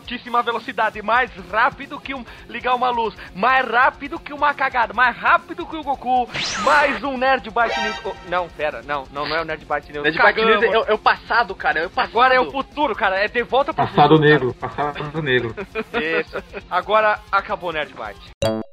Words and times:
altíssima 0.00 0.42
velocidade, 0.42 1.00
mais 1.02 1.30
rápido 1.50 2.00
que 2.00 2.14
um 2.14 2.24
ligar 2.48 2.74
uma 2.74 2.90
luz, 2.90 3.14
mais 3.34 3.66
rápido 3.68 4.18
que 4.18 4.32
uma 4.32 4.52
cagada, 4.54 4.94
mais 4.94 5.16
rápido 5.16 5.66
que 5.66 5.76
o 5.76 5.82
Goku, 5.82 6.28
mais 6.64 7.02
um 7.04 7.16
Nerd 7.16 7.48
Byte 7.50 7.80
News. 7.80 8.00
Oh, 8.04 8.14
não, 8.28 8.48
pera, 8.48 8.82
não, 8.82 9.04
não, 9.12 9.28
não 9.28 9.36
é 9.36 9.42
o 9.42 9.44
Nerd 9.44 9.64
Byte 9.64 9.92
News. 9.92 10.04
Nerd 10.04 10.18
Byte 10.18 10.44
News 10.44 10.62
é, 10.62 10.90
é, 10.90 10.94
o 10.94 10.98
passado, 10.98 11.54
cara, 11.54 11.80
é 11.80 11.86
o 11.86 11.90
passado. 11.90 12.10
Agora 12.10 12.34
é 12.34 12.40
o 12.40 12.50
futuro, 12.50 12.94
cara, 12.96 13.16
é 13.22 13.28
de 13.28 13.42
volta 13.42 13.72
pro 13.72 13.86
passado 13.86 14.16
futuro. 14.16 14.20
Negro, 14.20 14.54
passado 14.54 15.22
negro. 15.22 15.54
Isso. 15.94 16.42
Agora 16.70 17.20
acabou 17.30 17.70
o 17.70 17.72
Nerd 17.72 17.92
Byte. 17.94 18.69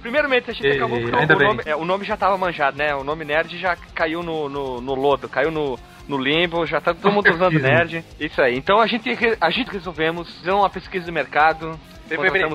Primeiramente, 0.00 0.50
a 0.50 0.54
gente 0.54 0.66
e, 0.66 0.76
acabou 0.76 1.00
porque 1.00 1.16
o, 1.16 1.38
nome, 1.38 1.62
é, 1.66 1.76
o 1.76 1.84
nome 1.84 2.04
já 2.04 2.16
tava 2.16 2.36
manjado, 2.38 2.76
né? 2.76 2.94
O 2.94 3.04
nome 3.04 3.24
nerd 3.24 3.58
já 3.58 3.76
caiu 3.94 4.22
no, 4.22 4.48
no, 4.48 4.80
no 4.80 4.94
lodo, 4.94 5.28
caiu 5.28 5.50
no, 5.50 5.78
no 6.08 6.16
limbo, 6.16 6.64
já 6.66 6.80
tá 6.80 6.94
todo 6.94 7.12
mundo 7.12 7.30
usando 7.30 7.58
nerd. 7.60 8.04
Isso 8.18 8.40
aí. 8.40 8.56
Então 8.56 8.80
a 8.80 8.86
gente, 8.86 9.10
a 9.40 9.50
gente 9.50 9.70
resolvemos 9.70 10.34
fazer 10.38 10.52
uma 10.52 10.70
pesquisa 10.70 11.04
de 11.04 11.12
mercado. 11.12 11.78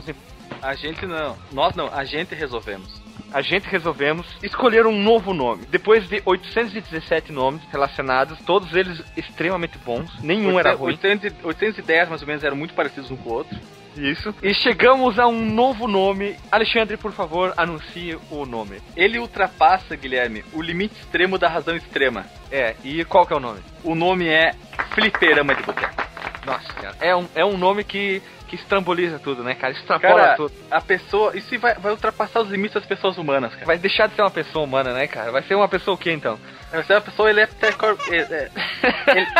Em... 0.09 0.15
A 0.61 0.73
gente 0.73 1.05
não. 1.05 1.37
Nós 1.51 1.75
não, 1.75 1.87
a 1.93 2.03
gente 2.03 2.33
resolvemos. 2.33 3.01
A 3.31 3.41
gente 3.41 3.67
resolvemos 3.67 4.27
escolher 4.43 4.85
um 4.85 4.97
novo 5.01 5.33
nome. 5.33 5.65
Depois 5.65 6.07
de 6.07 6.21
817 6.23 7.31
nomes 7.31 7.61
relacionados, 7.71 8.37
todos 8.45 8.73
eles 8.75 9.03
extremamente 9.17 9.77
bons. 9.79 10.21
Nenhum 10.21 10.53
800, 10.53 10.59
era 10.59 10.75
ruim. 10.75 10.97
810 11.43 12.09
mais 12.09 12.21
ou 12.21 12.27
menos 12.27 12.43
eram 12.43 12.55
muito 12.55 12.75
parecidos 12.75 13.09
um 13.09 13.17
com 13.17 13.29
o 13.29 13.33
outro. 13.33 13.57
Isso. 13.97 14.33
E 14.41 14.53
chegamos 14.53 15.19
a 15.19 15.27
um 15.27 15.45
novo 15.45 15.87
nome. 15.87 16.35
Alexandre, 16.51 16.97
por 16.97 17.11
favor, 17.11 17.53
anuncie 17.57 18.17
o 18.29 18.45
nome. 18.45 18.81
Ele 18.95 19.19
ultrapassa, 19.19 19.95
Guilherme, 19.95 20.43
o 20.53 20.61
limite 20.61 20.95
extremo 20.99 21.37
da 21.37 21.47
razão 21.47 21.75
extrema. 21.75 22.25
É, 22.51 22.75
e 22.83 23.03
qual 23.05 23.25
que 23.25 23.33
é 23.33 23.35
o 23.35 23.39
nome? 23.39 23.59
O 23.83 23.95
nome 23.95 24.27
é 24.27 24.53
Fliperama 24.93 25.55
de 25.55 25.63
Boteco. 25.63 26.03
Nossa 26.45 26.73
cara. 26.73 26.95
É 26.99 27.15
um, 27.15 27.27
é 27.35 27.45
um 27.45 27.57
nome 27.57 27.83
que, 27.83 28.21
que 28.47 28.55
estramboliza 28.55 29.17
tudo, 29.19 29.43
né, 29.43 29.55
cara? 29.55 29.73
Extrapola 29.73 30.21
cara, 30.21 30.35
tudo. 30.35 30.53
A 30.69 30.81
pessoa. 30.81 31.35
Isso 31.37 31.57
vai, 31.57 31.73
vai 31.75 31.91
ultrapassar 31.91 32.41
os 32.41 32.49
limites 32.49 32.75
das 32.75 32.85
pessoas 32.85 33.17
humanas, 33.17 33.53
cara. 33.53 33.65
Vai 33.65 33.77
deixar 33.77 34.07
de 34.07 34.15
ser 34.15 34.21
uma 34.21 34.31
pessoa 34.31 34.65
humana, 34.65 34.93
né, 34.93 35.07
cara? 35.07 35.31
Vai 35.31 35.41
ser 35.43 35.55
uma 35.55 35.67
pessoa 35.67 35.95
o 35.95 35.97
quê, 35.97 36.11
então? 36.11 36.37
Vai 36.71 36.83
ser 36.83 36.93
uma 36.93 37.01
pessoa 37.01 37.29
ele 37.29 37.41
é, 37.41 37.49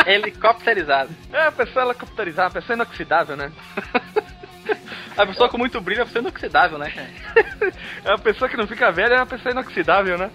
helicopterizada. 0.14 1.10
É, 1.32 1.42
uma 1.42 1.52
pessoa 1.52 1.84
helicopterizada, 1.84 2.48
uma 2.48 2.60
pessoa 2.60 2.74
inoxidável, 2.74 3.36
né? 3.36 3.52
A 5.16 5.26
pessoa 5.26 5.48
com 5.48 5.58
muito 5.58 5.80
brilho 5.80 6.00
é 6.00 6.02
uma 6.02 6.06
pessoa 6.06 6.22
inoxidável, 6.22 6.78
né, 6.78 6.92
É 8.04 8.08
uma 8.08 8.18
pessoa 8.18 8.48
que 8.48 8.56
não 8.56 8.66
fica 8.66 8.90
velha, 8.90 9.14
é 9.14 9.18
uma 9.18 9.26
pessoa 9.26 9.52
inoxidável, 9.52 10.18
né? 10.18 10.30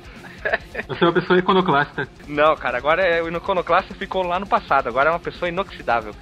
Você 0.87 1.03
é 1.03 1.07
uma 1.07 1.13
pessoa 1.13 1.37
iconoclasta. 1.37 2.07
Não, 2.27 2.55
cara, 2.55 2.77
agora 2.77 3.01
é, 3.01 3.21
o 3.21 3.27
iconoclasta 3.27 3.93
ficou 3.93 4.23
lá 4.25 4.39
no 4.39 4.47
passado, 4.47 4.87
agora 4.87 5.09
é 5.09 5.11
uma 5.11 5.19
pessoa 5.19 5.49
inoxidável. 5.49 6.13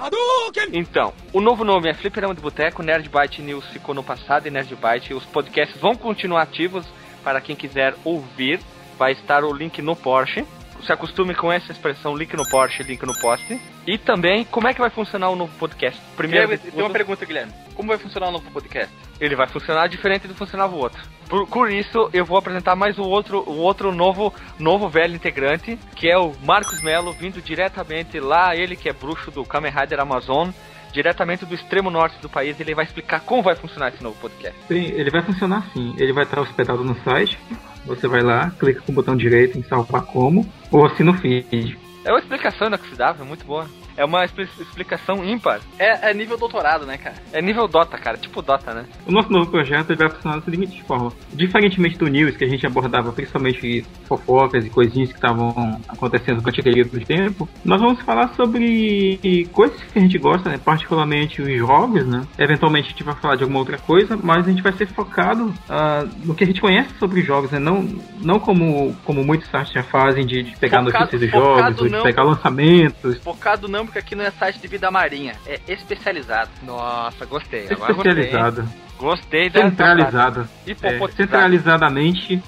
Então, 0.73 1.13
o 1.31 1.39
novo 1.39 1.63
nome 1.63 1.89
é 1.89 1.93
Fliperama 1.93 2.33
de 2.33 2.41
Boteco, 2.41 2.81
Nerd 2.81 3.07
Byte 3.09 3.41
News 3.41 3.67
ficou 3.67 3.93
no 3.93 4.03
passado 4.03 4.47
e 4.47 4.51
Nerd 4.51 4.75
Byte. 4.75 5.13
Os 5.13 5.25
podcasts 5.25 5.79
vão 5.79 5.95
continuar 5.95 6.41
ativos 6.41 6.87
para 7.23 7.39
quem 7.39 7.55
quiser 7.55 7.93
ouvir. 8.03 8.59
Vai 8.97 9.11
estar 9.11 9.43
o 9.43 9.53
link 9.53 9.79
no 9.81 9.95
Porsche 9.95 10.43
se 10.83 10.91
acostume 10.91 11.33
com 11.35 11.51
essa 11.51 11.71
expressão 11.71 12.15
link 12.15 12.35
no 12.35 12.47
Porsche, 12.47 12.83
link 12.83 13.03
no 13.05 13.17
post. 13.19 13.59
E 13.85 13.97
também, 13.97 14.45
como 14.45 14.67
é 14.67 14.73
que 14.73 14.79
vai 14.79 14.89
funcionar 14.89 15.29
o 15.29 15.35
novo 15.35 15.51
podcast? 15.57 15.99
Primeiro, 16.15 16.47
Guilherme, 16.47 16.71
tem 16.71 16.83
uma 16.83 16.89
pergunta, 16.89 17.25
Guilherme. 17.25 17.53
Como 17.73 17.89
vai 17.89 17.97
funcionar 17.97 18.29
o 18.29 18.31
novo 18.31 18.49
podcast? 18.51 18.93
Ele 19.19 19.35
vai 19.35 19.47
funcionar 19.47 19.87
diferente 19.87 20.27
do 20.27 20.33
que 20.33 20.39
funcionava 20.39 20.75
o 20.75 20.79
outro. 20.79 21.01
Por, 21.29 21.47
por, 21.47 21.71
isso, 21.71 22.09
eu 22.13 22.25
vou 22.25 22.37
apresentar 22.37 22.75
mais 22.75 22.97
o 22.97 23.03
outro, 23.03 23.43
o 23.47 23.57
outro 23.57 23.91
novo, 23.91 24.33
novo 24.57 24.87
velho 24.87 25.15
integrante, 25.15 25.77
que 25.95 26.09
é 26.09 26.17
o 26.17 26.33
Marcos 26.43 26.81
Melo, 26.81 27.11
vindo 27.13 27.41
diretamente 27.41 28.19
lá, 28.19 28.55
ele 28.55 28.75
que 28.75 28.89
é 28.89 28.93
bruxo 28.93 29.29
do 29.31 29.43
Kamen 29.43 29.71
Rider 29.71 29.99
Amazon, 29.99 30.49
diretamente 30.97 31.45
do 31.45 31.53
extremo 31.53 31.91
norte 31.91 32.19
do 32.19 32.27
país, 32.27 32.59
ele 32.59 32.73
vai 32.73 32.83
explicar 32.83 33.19
como 33.19 33.43
vai 33.43 33.55
funcionar 33.55 33.89
esse 33.89 34.01
novo 34.01 34.17
podcast. 34.19 34.57
Sim, 34.67 34.85
ele 34.95 35.11
vai 35.11 35.21
funcionar 35.21 35.59
assim. 35.59 35.93
Ele 35.95 36.11
vai 36.11 36.23
estar 36.23 36.41
hospedado 36.41 36.83
no 36.83 36.95
site, 37.03 37.37
você 37.85 38.07
vai 38.07 38.21
lá, 38.21 38.49
clica 38.59 38.81
com 38.81 38.91
o 38.91 38.95
botão 38.95 39.15
direito 39.15 39.59
em 39.59 39.63
salvar 39.63 40.01
como, 40.01 40.43
ou 40.71 40.85
assina 40.87 41.11
o 41.11 41.13
feed. 41.13 41.77
É 42.03 42.11
uma 42.11 42.19
explicação 42.19 42.67
inoxidável, 42.67 43.23
muito 43.25 43.45
boa. 43.45 43.67
É 43.97 44.05
uma 44.05 44.23
explicação 44.23 45.25
ímpar. 45.25 45.59
É, 45.79 46.11
é, 46.11 46.13
nível 46.13 46.37
doutorado, 46.37 46.85
né, 46.85 46.97
cara? 46.97 47.15
É 47.33 47.41
nível 47.41 47.67
Dota, 47.67 47.97
cara. 47.97 48.15
Tipo 48.17 48.43
Dota, 48.43 48.71
né? 48.71 48.85
O 49.07 49.11
nosso 49.11 49.31
novo 49.31 49.49
projeto 49.49 49.95
vai 49.95 50.09
funcionar 50.09 50.37
da 50.37 50.43
seguinte 50.43 50.83
forma. 50.83 51.11
Diferentemente 51.33 51.97
do 51.97 52.07
News, 52.07 52.37
que 52.37 52.45
a 52.45 52.47
gente 52.47 52.65
abordava 52.65 53.11
principalmente 53.11 53.83
fofocas 54.07 54.63
e 54.63 54.69
coisinhas 54.69 55.09
que 55.09 55.15
estavam 55.15 55.81
acontecendo 55.87 56.41
com 56.43 56.49
a 56.49 56.53
período 56.67 56.99
do 56.99 57.05
tempo, 57.05 57.49
nós 57.63 57.81
vamos 57.81 58.01
falar 58.01 58.33
sobre 58.35 59.47
coisas 59.51 59.81
que 59.81 59.97
a 59.97 60.01
gente 60.01 60.17
gosta, 60.17 60.49
né? 60.49 60.59
Particularmente 60.63 61.41
os 61.41 61.57
jogos, 61.57 62.05
né? 62.05 62.25
Eventualmente 62.37 62.87
a 62.87 62.89
gente 62.91 63.03
vai 63.03 63.15
falar 63.15 63.35
de 63.35 63.43
alguma 63.43 63.59
outra 63.59 63.77
coisa, 63.77 64.17
mas 64.21 64.45
a 64.45 64.49
gente 64.49 64.61
vai 64.61 64.73
ser 64.73 64.85
focado 64.87 65.45
uh, 65.47 66.09
no 66.23 66.35
que 66.35 66.43
a 66.43 66.47
gente 66.47 66.61
conhece 66.61 66.93
sobre 66.99 67.21
jogos, 67.21 67.51
né? 67.51 67.59
Não, 67.59 67.87
não 68.21 68.39
como, 68.39 68.95
como 69.03 69.23
muitos 69.23 69.49
sites 69.49 69.73
já 69.73 69.83
fazem 69.83 70.25
de, 70.25 70.43
de 70.43 70.57
pegar 70.57 70.83
focado, 70.83 70.99
notícias 70.99 71.21
de 71.21 71.27
jogos, 71.27 71.81
ou 71.81 71.89
de 71.89 72.03
pegar 72.03 72.23
lançamentos. 72.23 73.17
Focado 73.19 73.67
não 73.67 73.86
porque 73.87 73.99
aqui 73.99 74.15
não 74.15 74.23
é 74.23 74.31
site 74.31 74.59
de 74.59 74.67
vida 74.67 74.91
marinha, 74.91 75.35
é 75.45 75.59
especializado. 75.67 76.51
Nossa, 76.63 77.25
gostei. 77.25 77.67
Agora 77.71 77.91
especializado. 77.91 78.69
Gostei, 78.97 79.49
gostei 79.49 79.61
Centralizado. 79.61 80.49
É, 80.65 81.07
centralizadamente 81.15 82.41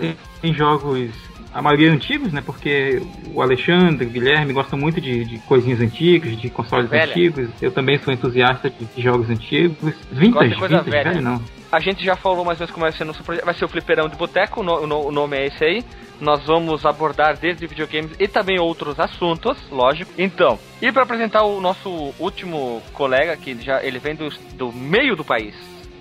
em, 0.00 0.16
em 0.42 0.54
jogos 0.54 1.10
a 1.52 1.62
maioria 1.62 1.90
antigos, 1.90 2.32
né? 2.32 2.42
Porque 2.44 3.02
o 3.32 3.42
Alexandre, 3.42 4.06
o 4.06 4.10
Guilherme 4.10 4.52
gostam 4.52 4.78
muito 4.78 5.00
de, 5.00 5.24
de 5.24 5.38
coisinhas 5.40 5.80
antigas, 5.80 6.36
de 6.36 6.50
consoles 6.50 6.88
velha. 6.88 7.10
antigos. 7.10 7.48
Eu 7.60 7.72
também 7.72 7.98
sou 7.98 8.12
entusiasta 8.12 8.70
de, 8.70 8.84
de 8.84 9.02
jogos 9.02 9.28
antigos. 9.30 9.94
Vintage, 10.12 10.54
vintage, 10.54 10.90
velha. 10.90 11.10
velho 11.10 11.22
não. 11.22 11.42
A 11.72 11.80
gente 11.80 12.04
já 12.04 12.16
falou 12.16 12.44
mais 12.44 12.60
ou 12.60 12.64
menos 12.64 12.70
como 12.70 12.84
vai 12.84 12.92
ser 12.92 13.02
o 13.02 13.06
nosso 13.06 13.24
projeto. 13.24 13.44
Vai 13.44 13.54
ser 13.54 13.64
o 13.64 13.68
Fliperão 13.68 14.08
de 14.08 14.16
Boteco, 14.16 14.62
o, 14.62 15.06
o 15.06 15.12
nome 15.12 15.36
é 15.36 15.46
esse 15.46 15.64
aí 15.64 15.84
nós 16.20 16.44
vamos 16.44 16.84
abordar 16.84 17.36
desde 17.36 17.66
videogames 17.66 18.12
e 18.18 18.26
também 18.26 18.58
outros 18.58 18.98
assuntos, 18.98 19.58
lógico. 19.70 20.10
Então, 20.18 20.58
e 20.80 20.90
para 20.92 21.02
apresentar 21.02 21.44
o 21.44 21.60
nosso 21.60 22.12
último 22.18 22.82
colega, 22.92 23.36
que 23.36 23.60
já 23.60 23.82
ele 23.82 23.98
vem 23.98 24.14
do, 24.14 24.28
do 24.54 24.72
meio 24.72 25.16
do 25.16 25.24
país, 25.24 25.54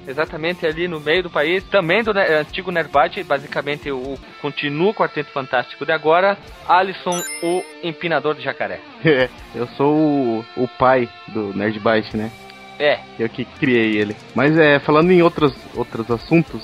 exatamente 0.08 0.66
ali 0.66 0.88
no 0.88 1.00
meio 1.00 1.24
do 1.24 1.30
país, 1.30 1.64
também 1.66 2.02
do 2.02 2.14
né, 2.14 2.40
antigo 2.40 2.72
Nerdbite, 2.72 3.24
basicamente 3.24 3.92
o 3.92 4.18
continua 4.42 4.92
o 4.92 4.94
Quarteto 4.94 5.32
Fantástico 5.32 5.86
de 5.86 5.92
agora, 5.92 6.38
Alisson, 6.68 7.22
o 7.44 7.64
empinador 7.84 8.36
de 8.36 8.44
jacaré. 8.44 8.80
É, 9.04 9.30
eu 9.54 9.68
sou 9.70 9.94
o, 9.94 10.46
o 10.56 10.68
pai 10.68 11.10
do 11.28 11.54
Nerdbite, 11.54 12.16
né? 12.16 12.32
É. 12.80 13.00
Eu 13.20 13.28
que 13.28 13.44
criei 13.44 13.98
ele. 13.98 14.16
Mas 14.36 14.58
é, 14.58 14.80
falando 14.80 15.12
em 15.12 15.22
outros, 15.22 15.56
outros 15.76 16.10
assuntos, 16.12 16.62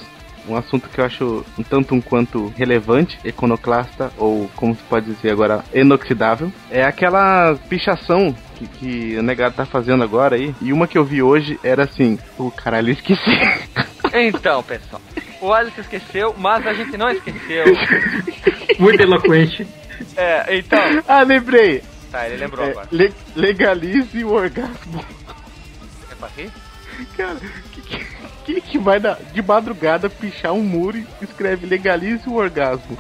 um 0.48 0.56
assunto 0.56 0.90
que 0.90 1.00
eu 1.00 1.06
acho 1.06 1.46
um 1.58 1.64
tanto 1.64 1.96
um 1.96 2.02
quanto 2.02 2.54
relevante, 2.58 3.20
iconoclasta, 3.24 4.12
ou 4.18 4.50
como 4.56 4.76
se 4.76 4.84
pode 4.84 5.14
dizer 5.14 5.32
agora, 5.32 5.64
inoxidável, 5.74 6.52
é 6.70 6.84
aquela 6.84 7.56
pichação 7.70 8.36
que, 8.56 8.68
que 8.68 9.18
o 9.18 9.24
negado 9.24 9.56
tá 9.56 9.66
fazendo 9.66 10.04
agora 10.04 10.36
aí. 10.36 10.54
E 10.62 10.74
uma 10.74 10.88
que 10.88 10.98
eu 10.98 11.06
vi 11.06 11.22
hoje 11.22 11.60
era 11.64 11.84
assim, 11.84 12.20
o 12.38 12.52
caralho, 12.52 12.92
esqueci. 12.92 13.22
Então, 14.16 14.62
pessoal, 14.62 15.02
o 15.42 15.52
Alisson 15.52 15.82
esqueceu, 15.82 16.36
mas 16.38 16.68
a 16.68 16.74
gente 16.74 16.96
não 16.98 17.10
esqueceu. 17.10 17.66
Muito 18.78 19.02
eloquente. 19.02 19.66
É, 20.16 20.56
então. 20.58 20.80
Ah, 21.08 21.24
lembrei. 21.24 21.82
Tá, 22.12 22.28
ele 22.28 22.38
lembrou 22.38 22.64
é, 22.64 22.70
agora. 22.70 22.88
Le 22.92 23.12
legalize 23.36 24.24
o 24.24 24.34
orgasmo. 24.34 25.04
É 26.12 26.16
pra 26.16 26.30
rir? 26.38 26.52
Cara, 27.18 27.40
que, 28.44 28.62
que 28.62 28.78
vai 28.78 29.00
na, 29.00 29.14
de 29.14 29.42
madrugada 29.42 30.10
pichar 30.10 30.54
um 30.54 30.64
muro 30.64 30.98
e 30.98 31.08
escreve 31.22 31.66
legalize 31.66 32.28
o 32.28 32.36
orgasmo? 32.36 32.98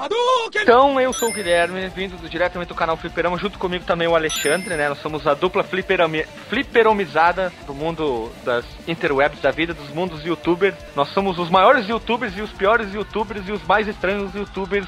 Então, 0.55 0.99
eu 1.01 1.11
sou 1.11 1.29
o 1.29 1.33
Guilherme, 1.33 1.87
vindo 1.89 2.15
do, 2.17 2.29
diretamente 2.29 2.69
do 2.69 2.75
canal 2.75 2.95
Fliperama, 2.95 3.37
junto 3.37 3.57
comigo 3.57 3.83
também 3.85 4.07
o 4.07 4.15
Alexandre, 4.15 4.75
né? 4.75 4.87
Nós 4.87 4.99
somos 4.99 5.25
a 5.27 5.33
dupla 5.33 5.63
fliperami, 5.63 6.23
fliperomizada 6.49 7.51
do 7.65 7.73
mundo 7.73 8.31
das 8.45 8.65
interwebs 8.87 9.41
da 9.41 9.51
vida, 9.51 9.73
dos 9.73 9.89
mundos 9.89 10.23
youtubers. 10.23 10.75
Nós 10.95 11.09
somos 11.09 11.39
os 11.39 11.49
maiores 11.49 11.87
youtubers 11.87 12.37
e 12.37 12.41
os 12.41 12.51
piores 12.51 12.93
youtubers 12.93 13.47
e 13.47 13.51
os 13.51 13.63
mais 13.63 13.87
estranhos 13.87 14.33
youtubers 14.33 14.87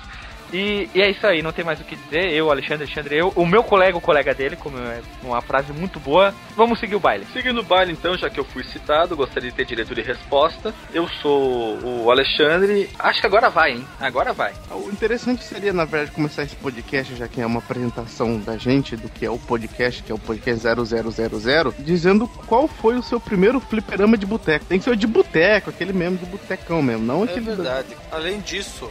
E, 0.56 0.90
e 0.96 1.02
é 1.02 1.10
isso 1.10 1.28
aí, 1.28 1.42
não 1.42 1.52
tem 1.52 1.66
mais 1.66 1.82
o 1.82 1.84
que 1.84 1.98
dizer. 1.98 2.32
Eu, 2.32 2.50
Alexandre, 2.50 2.86
Alexandre, 2.86 3.18
eu, 3.18 3.34
o 3.36 3.46
meu 3.46 3.62
colega, 3.62 3.98
o 3.98 4.02
colega 4.02 4.34
dele, 4.34 4.56
como 4.56 4.78
é 4.78 5.02
uma 5.22 5.42
frase 5.42 5.74
muito 5.74 6.00
boa. 6.00 6.34
Vamos 6.56 6.80
seguir 6.80 6.96
o 6.96 7.00
baile. 7.00 7.26
Seguindo 7.34 7.60
o 7.60 7.64
baile, 7.64 7.92
então, 7.92 8.18
já 8.18 8.30
que 8.30 8.40
eu 8.40 8.46
fui 8.46 8.64
citado, 8.64 9.18
gostaria 9.18 9.50
de 9.50 9.56
ter 9.56 9.66
direito 9.66 9.94
de 9.94 10.02
resposta. 10.02 10.74
Eu 10.94 11.08
sou 11.22 11.78
o 11.84 12.10
Alexandre. 12.10 12.90
Acho 12.98 13.20
que 13.20 13.28
agora 13.28 13.50
vai, 13.50 13.74
hein? 13.74 13.86
Agora 14.00 14.32
vai. 14.32 14.54
O 14.72 14.90
interessante 14.90 15.44
seria, 15.44 15.74
na 15.74 15.84
verdade, 15.84 16.12
começar 16.12 16.44
esse 16.44 16.56
podcast, 16.56 17.16
já 17.16 17.28
que 17.28 17.42
é 17.42 17.46
uma 17.46 17.60
apresentação 17.60 18.40
da 18.40 18.56
gente, 18.58 18.96
do 18.96 19.10
que 19.10 19.26
é 19.26 19.30
o 19.30 19.38
podcast, 19.38 20.02
que 20.04 20.12
é 20.12 20.16
o 20.16 20.20
podcast 20.20 20.64
0000, 20.66 21.74
dizendo 21.80 22.28
qual 22.48 22.68
foi 22.68 22.96
o 22.96 23.04
seu 23.04 23.20
primeiro 23.20 23.60
fliperama 23.60 24.18
de 24.18 24.26
boteco. 24.26 24.64
Tem 24.66 24.78
que 24.78 24.86
ser 24.86 24.92
o 24.92 24.96
de 24.96 25.08
boteco, 25.08 25.70
aquele 25.70 25.92
mesmo 25.92 26.18
de 26.18 26.26
botecão 26.26 26.82
mesmo, 26.82 27.06
não 27.06 27.22
É 27.22 27.26
aquele. 27.26 27.46
verdade. 27.48 27.90
Além 28.12 28.40
disso, 28.40 28.90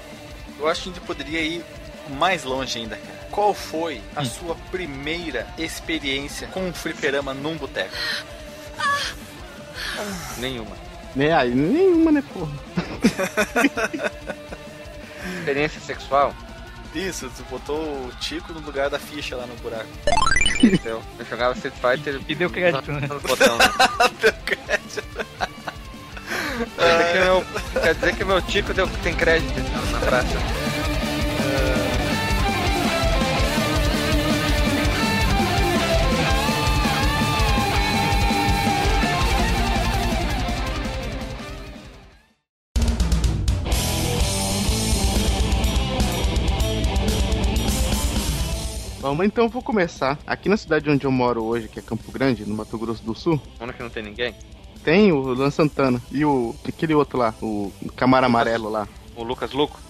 eu 0.59 0.69
acho 0.69 0.83
que 0.83 0.89
a 0.91 0.93
gente 0.93 1.05
poderia 1.05 1.41
ir 1.41 1.65
mais 2.19 2.45
longe 2.45 2.79
ainda, 2.79 2.97
cara. 2.97 3.15
Qual 3.31 3.55
foi 3.55 4.01
a 4.15 4.25
sua 4.25 4.55
primeira 4.71 5.47
experiência 5.59 6.47
com 6.49 6.69
um 6.69 6.73
fliperama 6.73 7.35
num 7.35 7.57
boteco? 7.57 7.95
Nenhuma. 10.39 10.77
É, 11.17 11.33
aí, 11.33 11.55
nenhuma, 11.55 12.11
né, 12.13 12.23
porra? 12.33 12.53
Experiência 15.39 15.81
sexual? 15.81 16.35
Isso, 16.95 17.31
tu 17.37 17.43
botou 17.51 17.77
o 17.77 18.13
Tico 18.21 18.53
no 18.53 18.61
lugar 18.61 18.89
da 18.89 18.99
ficha 18.99 19.37
lá 19.37 19.47
no 19.47 19.55
buraco. 19.57 19.89
Eu, 20.85 21.03
eu 21.19 21.25
jogava 21.29 21.55
Street 21.55 21.75
Fighter 21.75 22.21
E 22.29 22.35
deu 22.35 22.49
crédito, 22.49 22.93
né? 22.93 23.07
no 23.09 23.21
botão. 23.21 23.59
Né? 24.65 25.25
Quer 26.55 26.93
dizer 26.93 27.13
que 27.13 27.19
meu, 27.19 27.45
quer 27.83 27.95
dizer 27.95 28.17
que 28.17 28.25
meu 28.25 28.43
tico 28.43 28.75
deu, 28.75 28.89
tem 29.03 29.15
crédito 29.15 29.59
então, 29.59 29.93
na 29.93 29.99
praça. 29.99 30.39
Vamos 49.01 49.27
então, 49.27 49.49
vou 49.49 49.61
começar. 49.61 50.19
Aqui 50.27 50.49
na 50.49 50.57
cidade 50.57 50.89
onde 50.89 51.05
eu 51.05 51.11
moro 51.11 51.45
hoje, 51.45 51.69
que 51.69 51.79
é 51.79 51.83
Campo 51.83 52.11
Grande, 52.11 52.47
no 52.47 52.55
Mato 52.55 52.79
Grosso 52.79 53.03
do 53.03 53.15
Sul, 53.15 53.41
Onde 53.61 53.73
que 53.73 53.83
não 53.83 53.91
tem 53.91 54.03
ninguém? 54.03 54.35
Tem 54.85 55.11
o 55.11 55.33
Lan 55.33 55.51
Santana 55.51 56.01
e 56.13 56.25
o 56.25 56.55
aquele 56.67 56.95
outro 56.95 57.19
lá, 57.19 57.35
o 57.41 57.73
Camaro 57.97 58.27
Amarelo 58.27 58.69
lá. 58.69 58.87
O 59.17 59.25
Lucas 59.25 59.53
Luco? 59.53 59.81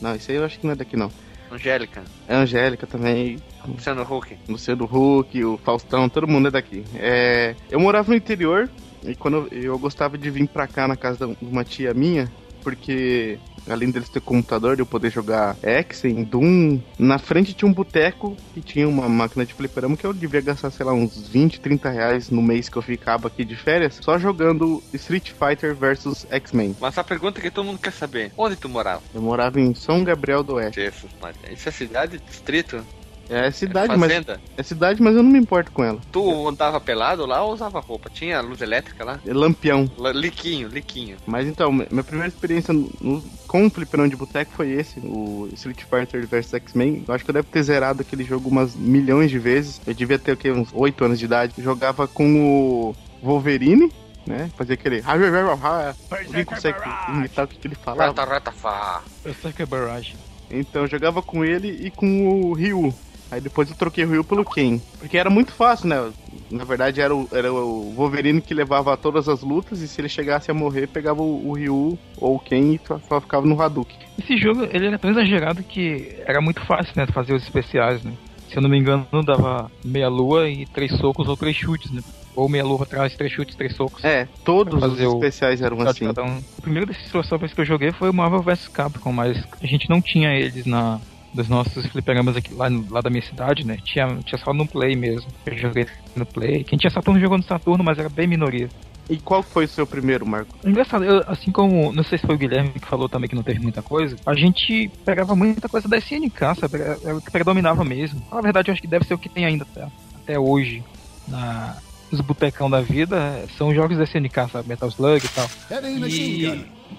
Não, 0.00 0.14
esse 0.14 0.30
aí 0.30 0.38
eu 0.38 0.44
acho 0.44 0.58
que 0.58 0.66
não 0.66 0.72
é 0.72 0.76
daqui 0.76 0.96
não. 0.96 1.10
Angélica? 1.50 2.02
É 2.28 2.34
Angélica 2.34 2.86
também, 2.86 3.38
Luciano 3.66 4.02
Huck? 4.02 4.36
Luciano 4.48 4.84
Huck, 4.84 5.44
o 5.44 5.58
Faustão, 5.58 6.08
todo 6.08 6.26
mundo 6.26 6.48
é 6.48 6.50
daqui. 6.50 6.84
É, 6.94 7.54
eu 7.70 7.80
morava 7.80 8.10
no 8.10 8.16
interior 8.16 8.70
e 9.04 9.14
quando 9.14 9.48
eu, 9.50 9.62
eu 9.62 9.78
gostava 9.78 10.16
de 10.16 10.30
vir 10.30 10.48
pra 10.48 10.66
cá 10.66 10.88
na 10.88 10.96
casa 10.96 11.26
de 11.26 11.36
uma 11.40 11.64
tia 11.64 11.94
minha, 11.94 12.30
porque 12.62 13.38
além 13.68 13.90
deles 13.90 14.08
ter 14.08 14.20
computador, 14.20 14.76
de 14.76 14.82
eu 14.82 14.86
poder 14.86 15.10
jogar 15.10 15.56
Exen, 15.62 16.24
Doom, 16.24 16.80
na 16.98 17.18
frente 17.18 17.54
tinha 17.54 17.68
um 17.68 17.74
boteco 17.74 18.36
e 18.54 18.60
tinha 18.60 18.88
uma 18.88 19.08
máquina 19.08 19.44
de 19.44 19.54
fliperama 19.54 19.96
que 19.96 20.06
eu 20.06 20.12
devia 20.12 20.40
gastar, 20.40 20.70
sei 20.70 20.86
lá, 20.86 20.92
uns 20.92 21.28
20, 21.28 21.60
30 21.60 21.90
reais 21.90 22.30
no 22.30 22.42
mês 22.42 22.68
que 22.68 22.76
eu 22.76 22.82
ficava 22.82 23.28
aqui 23.28 23.44
de 23.44 23.56
férias, 23.56 23.98
só 24.02 24.18
jogando 24.18 24.82
Street 24.92 25.32
Fighter 25.32 25.74
vs 25.74 26.26
X-Men. 26.30 26.76
Mas 26.80 26.98
a 26.98 27.04
pergunta 27.04 27.40
que 27.40 27.50
todo 27.50 27.64
mundo 27.64 27.78
quer 27.78 27.92
saber: 27.92 28.32
onde 28.36 28.56
tu 28.56 28.68
morava? 28.68 29.02
Eu 29.14 29.22
morava 29.22 29.60
em 29.60 29.74
São 29.74 30.02
Gabriel 30.04 30.42
do 30.42 30.54
Oeste. 30.54 30.80
Jesus, 30.80 31.12
Maria. 31.20 31.52
Isso 31.52 31.68
é 31.68 31.72
cidade, 31.72 32.18
distrito? 32.18 32.84
É 33.28 33.50
cidade, 33.50 33.92
é 33.92 33.96
mas 33.96 34.12
é 34.56 34.62
cidade, 34.62 35.02
mas 35.02 35.16
eu 35.16 35.22
não 35.22 35.30
me 35.30 35.38
importo 35.38 35.72
com 35.72 35.82
ela. 35.82 36.00
Tu 36.12 36.48
andava 36.48 36.80
pelado 36.80 37.26
lá 37.26 37.42
ou 37.42 37.52
usava 37.52 37.80
roupa? 37.80 38.08
Tinha 38.08 38.40
luz 38.40 38.60
elétrica 38.60 39.04
lá? 39.04 39.20
É 39.26 39.32
Lampião. 39.34 39.90
L- 39.98 40.12
Liquinho, 40.20 40.68
liquinho. 40.68 41.16
Mas 41.26 41.46
então, 41.48 41.72
minha 41.72 42.04
primeira 42.04 42.28
experiência 42.28 42.72
no- 42.72 43.22
com 43.48 43.66
o 43.66 43.70
fliperão 43.70 44.06
de 44.08 44.16
boteco 44.16 44.52
foi 44.52 44.70
esse, 44.70 45.00
o 45.00 45.48
Street 45.54 45.82
Fighter 45.82 46.26
vs 46.26 46.54
X-Men. 46.54 47.04
Eu 47.06 47.14
acho 47.14 47.24
que 47.24 47.30
eu 47.30 47.34
devo 47.34 47.48
ter 47.50 47.62
zerado 47.62 48.02
aquele 48.02 48.22
jogo 48.24 48.48
umas 48.48 48.74
milhões 48.76 49.30
de 49.30 49.38
vezes. 49.38 49.80
Eu 49.86 49.94
devia 49.94 50.18
ter 50.18 50.32
o 50.32 50.36
quê, 50.36 50.50
uns 50.50 50.68
8 50.72 51.04
anos 51.04 51.18
de 51.18 51.24
idade. 51.24 51.54
Jogava 51.58 52.06
com 52.06 52.40
o 52.40 52.96
Wolverine, 53.22 53.90
né? 54.26 54.50
Fazia 54.56 54.74
aquele. 54.74 55.02
Alguém 55.04 56.44
consegue 56.44 56.78
imitar 57.08 57.44
o 57.44 57.48
que, 57.48 57.58
que 57.58 57.66
ele 57.68 57.74
falava? 57.74 58.08
Rata, 58.08 58.24
rata, 58.24 58.52
fá. 58.52 59.02
Eu 59.24 59.34
sei 59.34 59.52
que 59.52 59.62
é 59.62 59.66
barragem. 59.66 60.16
Então 60.48 60.82
eu 60.82 60.88
jogava 60.88 61.20
com 61.22 61.44
ele 61.44 61.68
e 61.86 61.90
com 61.90 62.28
o 62.28 62.52
Ryu. 62.52 62.94
Aí 63.30 63.40
depois 63.40 63.68
eu 63.68 63.76
troquei 63.76 64.04
o 64.04 64.10
Ryu 64.10 64.24
pelo 64.24 64.44
Ken. 64.44 64.80
Porque 64.98 65.18
era 65.18 65.28
muito 65.28 65.52
fácil, 65.52 65.88
né? 65.88 66.12
Na 66.50 66.64
verdade 66.64 67.00
era 67.00 67.14
o, 67.14 67.28
era 67.32 67.52
o 67.52 67.92
Wolverine 67.94 68.40
que 68.40 68.54
levava 68.54 68.96
todas 68.96 69.28
as 69.28 69.42
lutas 69.42 69.80
e 69.80 69.88
se 69.88 70.00
ele 70.00 70.08
chegasse 70.08 70.50
a 70.50 70.54
morrer, 70.54 70.86
pegava 70.86 71.22
o, 71.22 71.48
o 71.48 71.54
Ryu 71.54 71.98
ou 72.18 72.36
o 72.36 72.38
Ken 72.38 72.74
e 72.74 72.80
só, 72.86 73.00
só 73.08 73.20
ficava 73.20 73.46
no 73.46 73.60
Hadouken. 73.60 73.98
Esse 74.18 74.36
jogo, 74.36 74.66
ele 74.72 74.86
era 74.86 74.98
tão 74.98 75.10
exagerado 75.10 75.62
que 75.62 76.16
era 76.24 76.40
muito 76.40 76.64
fácil, 76.64 76.92
né, 76.96 77.06
fazer 77.08 77.34
os 77.34 77.42
especiais, 77.42 78.02
né? 78.02 78.12
Se 78.48 78.56
eu 78.56 78.62
não 78.62 78.70
me 78.70 78.78
engano, 78.78 79.06
dava 79.24 79.70
meia 79.84 80.08
lua 80.08 80.48
e 80.48 80.64
três 80.66 80.92
socos 80.96 81.28
ou 81.28 81.36
três 81.36 81.56
chutes, 81.56 81.90
né? 81.90 82.00
Ou 82.34 82.48
meia 82.48 82.64
lua 82.64 82.82
atrás, 82.84 83.16
três 83.16 83.32
chutes, 83.32 83.56
três 83.56 83.74
socos. 83.74 84.04
É, 84.04 84.28
todos 84.44 84.82
os 84.82 85.00
especiais 85.00 85.60
eram 85.60 85.80
assim. 85.80 86.06
um. 86.06 86.38
O 86.58 86.62
primeiro 86.62 86.86
desses 86.86 87.10
crossovers 87.10 87.52
que 87.52 87.60
eu 87.60 87.64
joguei 87.64 87.90
foi 87.92 88.08
o 88.08 88.14
Marvel 88.14 88.42
vs 88.42 88.68
Capcom, 88.68 89.12
mas 89.12 89.42
a 89.60 89.66
gente 89.66 89.90
não 89.90 90.00
tinha 90.00 90.32
eles 90.32 90.64
na 90.64 91.00
dos 91.36 91.48
nossos 91.48 91.86
fliperamas 91.86 92.36
aqui 92.36 92.52
lá, 92.54 92.66
lá 92.90 93.00
da 93.00 93.10
minha 93.10 93.22
cidade, 93.22 93.64
né? 93.64 93.78
Tinha, 93.84 94.06
tinha 94.24 94.38
só 94.38 94.52
no 94.52 94.66
Play 94.66 94.96
mesmo. 94.96 95.30
Eu 95.44 95.56
joguei 95.56 95.86
no 96.16 96.24
Play. 96.24 96.64
Quem 96.64 96.78
tinha 96.78 96.90
Saturno 96.90 97.20
jogou 97.20 97.36
no 97.36 97.44
Saturno, 97.44 97.84
mas 97.84 97.98
era 97.98 98.08
bem 98.08 98.26
minoria. 98.26 98.68
E 99.08 99.18
qual 99.18 99.42
foi 99.42 99.66
o 99.66 99.68
seu 99.68 99.86
primeiro, 99.86 100.26
Marco? 100.26 100.56
Engraçado, 100.64 101.04
eu, 101.04 101.22
assim 101.28 101.52
como, 101.52 101.92
não 101.92 102.02
sei 102.02 102.18
se 102.18 102.26
foi 102.26 102.34
o 102.34 102.38
Guilherme 102.38 102.70
que 102.70 102.86
falou 102.86 103.08
também 103.08 103.28
que 103.28 103.36
não 103.36 103.42
teve 103.42 103.60
muita 103.60 103.80
coisa, 103.80 104.16
a 104.26 104.34
gente 104.34 104.90
pegava 105.04 105.36
muita 105.36 105.68
coisa 105.68 105.86
da 105.86 105.96
SNK, 105.98 106.56
sabe? 106.58 106.80
Era, 106.80 107.16
o 107.16 107.20
que 107.20 107.30
predominava 107.30 107.84
mesmo. 107.84 108.20
Na 108.32 108.40
verdade, 108.40 108.68
eu 108.68 108.72
acho 108.72 108.82
que 108.82 108.88
deve 108.88 109.04
ser 109.04 109.14
o 109.14 109.18
que 109.18 109.28
tem 109.28 109.44
ainda 109.44 109.64
até, 109.64 109.86
até 110.16 110.38
hoje 110.38 110.82
na, 111.28 111.76
nos 112.10 112.20
botecão 112.20 112.68
da 112.68 112.80
vida, 112.80 113.44
são 113.56 113.72
jogos 113.72 113.96
da 113.96 114.04
SNK, 114.04 114.50
sabe? 114.50 114.68
Metal 114.68 114.88
Slug 114.88 115.24
e 115.24 115.28
tal. 115.28 115.48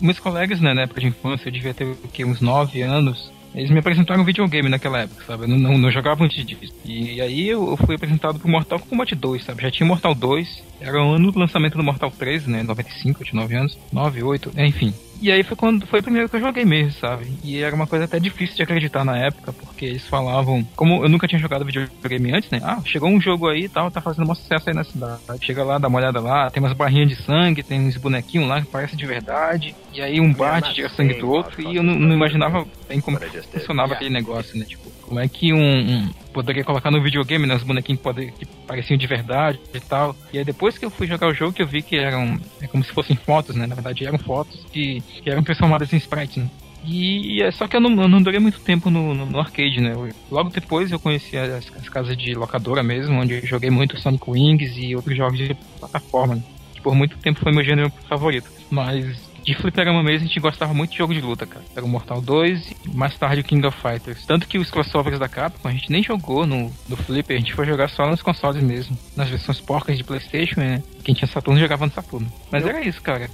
E 0.02 0.06
meus 0.06 0.20
colegas, 0.20 0.62
né, 0.62 0.74
na 0.74 0.84
época 0.84 1.02
de 1.02 1.08
infância, 1.08 1.50
eu 1.50 1.52
devia 1.52 1.74
ter 1.74 1.86
o 1.86 1.96
quê, 2.12 2.24
uns 2.24 2.40
9 2.40 2.82
anos. 2.82 3.32
Eles 3.56 3.72
me 3.72 3.80
apresentaram 3.80 4.22
um 4.22 4.26
videogame 4.26 4.70
naquela 4.70 5.02
época, 5.02 5.24
sabe? 5.26 5.44
Eu 5.44 5.48
não, 5.48 5.58
não, 5.58 5.78
não 5.78 5.92
jogava 5.92 6.24
antes 6.24 6.46
disso. 6.46 6.74
E 6.86 7.20
aí 7.22 7.48
eu 7.48 7.76
fui 7.78 7.96
apresentado 7.96 8.40
pro 8.40 8.50
Mortal 8.50 8.80
Kombat 8.80 9.16
2, 9.16 9.44
sabe? 9.44 9.64
Já 9.64 9.72
tinha 9.72 9.88
Mortal 9.88 10.14
2, 10.14 10.64
era 10.80 11.04
o 11.04 11.14
ano 11.14 11.32
do 11.32 11.40
lançamento 11.40 11.78
do 11.78 11.84
Mortal 11.84 12.12
3, 12.12 12.48
né? 12.48 12.64
95, 12.64 13.22
eu 13.22 13.26
tinha 13.26 13.42
9 13.42 13.56
anos. 13.56 13.78
9, 13.92 14.24
8, 14.24 14.52
enfim. 14.58 14.94
E 15.22 15.32
aí 15.32 15.44
foi 15.44 15.58
quando 15.58 15.86
foi 15.88 16.00
o 16.00 16.04
primeiro 16.04 16.30
que 16.30 16.36
eu 16.36 16.40
joguei 16.40 16.64
mesmo, 16.66 16.92
sabe? 17.00 17.34
E 17.44 17.62
era 17.62 17.76
uma 17.76 17.88
coisa 17.88 18.06
até 18.06 18.20
difícil 18.20 18.56
de 18.56 18.64
acreditar 18.64 19.04
na 19.04 19.18
época, 19.18 19.52
porque 19.52 19.86
eles 19.86 20.08
falavam. 20.08 20.64
Como 20.76 21.04
eu 21.04 21.10
nunca 21.10 21.28
tinha 21.28 21.40
jogado 21.40 21.66
videogame 21.66 22.34
antes, 22.34 22.50
né? 22.50 22.60
Ah, 22.64 22.82
chegou 22.86 23.10
um 23.10 23.20
jogo 23.20 23.48
aí 23.48 23.64
e 23.66 23.70
tal, 23.70 23.90
tá 23.90 24.02
fazendo 24.02 24.30
um 24.30 24.36
sucesso 24.36 24.70
aí 24.70 24.76
na 24.76 24.84
cidade. 24.84 25.22
Chega 25.42 25.64
lá, 25.64 25.78
dá 25.78 25.88
uma 25.88 25.98
olhada 25.98 26.20
lá, 26.20 26.50
tem 26.50 26.62
umas 26.62 26.74
barrinhas 26.74 27.10
de 27.10 27.16
sangue, 27.16 27.64
tem 27.64 27.80
uns 27.82 27.98
bonequinhos 27.98 28.48
lá 28.48 28.62
que 28.62 28.68
parecem 28.68 28.98
de 28.98 29.06
verdade. 29.06 29.76
E 29.94 30.02
aí 30.02 30.20
um 30.20 30.34
bate, 30.34 30.74
tira 30.74 30.90
sangue 30.90 31.16
do 31.16 31.30
outro, 31.30 31.62
e 31.62 31.76
eu 31.76 31.84
não, 31.84 31.96
não 31.96 32.14
imaginava 32.14 32.66
bem 32.88 33.02
como 33.02 33.20
funcionava 33.52 33.94
aquele 33.94 34.10
negócio, 34.10 34.58
né? 34.58 34.66
Tipo, 34.66 34.92
como 35.08 35.20
é 35.20 35.28
que 35.28 35.54
um, 35.54 35.60
um 35.60 36.10
poderia 36.34 36.64
colocar 36.64 36.92
no 36.92 37.02
videogame, 37.02 37.48
né? 37.48 37.56
Os 37.56 37.64
bonequinhos 37.64 38.02
poder, 38.02 38.32
que 38.32 38.46
pareciam 38.68 38.98
de 38.98 39.08
verdade 39.08 39.60
e 39.74 39.80
tal. 39.80 40.16
E 40.34 40.38
aí 40.38 40.44
depois 40.46 40.78
que 40.78 40.86
eu 40.86 40.92
fui 40.92 41.08
jogar 41.08 41.28
o 41.28 41.34
jogo 41.34 41.54
que 41.54 41.62
eu 41.62 41.68
vi 41.68 41.82
que 41.82 41.96
eram 41.96 42.40
é 42.62 42.68
como 42.68 42.84
se 42.84 42.92
fossem 42.92 43.16
fotos, 43.16 43.56
né? 43.56 43.66
Na 43.66 43.76
verdade 43.76 44.06
eram 44.06 44.20
fotos 44.20 44.66
que, 44.72 45.02
que 45.24 45.30
eram 45.30 45.42
transformadas 45.44 45.92
em 45.94 45.98
sprites, 45.98 46.38
né? 46.44 46.50
E 46.86 47.42
é 47.42 47.52
só 47.52 47.68
que 47.68 47.76
eu 47.76 47.82
não, 47.82 48.02
eu 48.02 48.08
não 48.08 48.22
durei 48.22 48.40
muito 48.40 48.60
tempo 48.60 48.90
no, 48.90 49.14
no, 49.14 49.26
no 49.26 49.40
arcade, 49.40 49.82
né? 49.82 49.94
Eu- 49.94 50.10
logo 50.30 50.50
depois 50.50 50.92
eu 50.92 51.00
conheci 51.00 51.36
as, 51.38 51.72
as 51.76 51.90
casas 51.90 52.16
de 52.16 52.34
locadora 52.34 52.84
mesmo, 52.84 53.20
onde 53.20 53.34
eu 53.34 53.46
joguei 53.46 53.70
muito 53.70 54.00
Sonic 54.00 54.30
Wings 54.30 54.78
e 54.78 54.96
outros 54.96 55.18
jogos 55.18 55.38
de 55.38 55.54
plataforma, 55.80 56.36
né? 56.36 56.44
que 56.74 56.82
por 56.82 56.94
muito 56.96 57.18
tempo 57.18 57.40
foi 57.40 57.52
meu 57.52 57.64
gênero 57.64 57.92
favorito. 58.08 58.50
Mas 58.70 59.27
de 59.48 59.56
fliperama 59.56 60.04
mesmo, 60.04 60.26
a 60.26 60.28
gente 60.28 60.40
gostava 60.40 60.74
muito 60.74 60.92
de 60.92 60.98
jogo 60.98 61.14
de 61.14 61.22
luta, 61.22 61.46
cara. 61.46 61.64
Era 61.76 61.86
o 61.86 61.88
Mortal 61.88 62.20
2 62.22 62.72
e 62.72 62.76
mais 62.96 63.18
tarde 63.18 63.42
o 63.42 63.44
King 63.44 63.66
of 63.66 63.78
Fighters. 63.82 64.26
Tanto 64.26 64.46
que 64.48 64.58
os 64.58 64.70
crossovers 64.70 65.18
da 65.18 65.30
Capcom 65.30 65.70
a 65.70 65.72
gente 65.72 65.90
nem 65.92 66.04
jogou 66.04 66.46
no, 66.46 66.72
no 66.90 66.98
Flipper, 66.98 67.38
a 67.38 67.40
gente 67.40 67.54
foi 67.54 67.66
jogar 67.66 67.90
só 67.90 68.06
nos 68.10 68.22
consoles 68.22 68.62
mesmo. 68.62 68.98
Nas 69.16 69.30
versões 69.30 69.62
porcas 69.62 69.98
de 69.98 70.04
Playstation, 70.04 70.60
né? 70.60 70.84
Quem 71.04 71.16
tinha 71.16 71.28
Saturno 71.28 71.60
jogava 71.60 71.86
no 71.86 71.92
Saturno. 71.94 72.32
Mas 72.52 72.66
era 72.66 72.82
isso, 72.84 73.02
cara. 73.02 73.30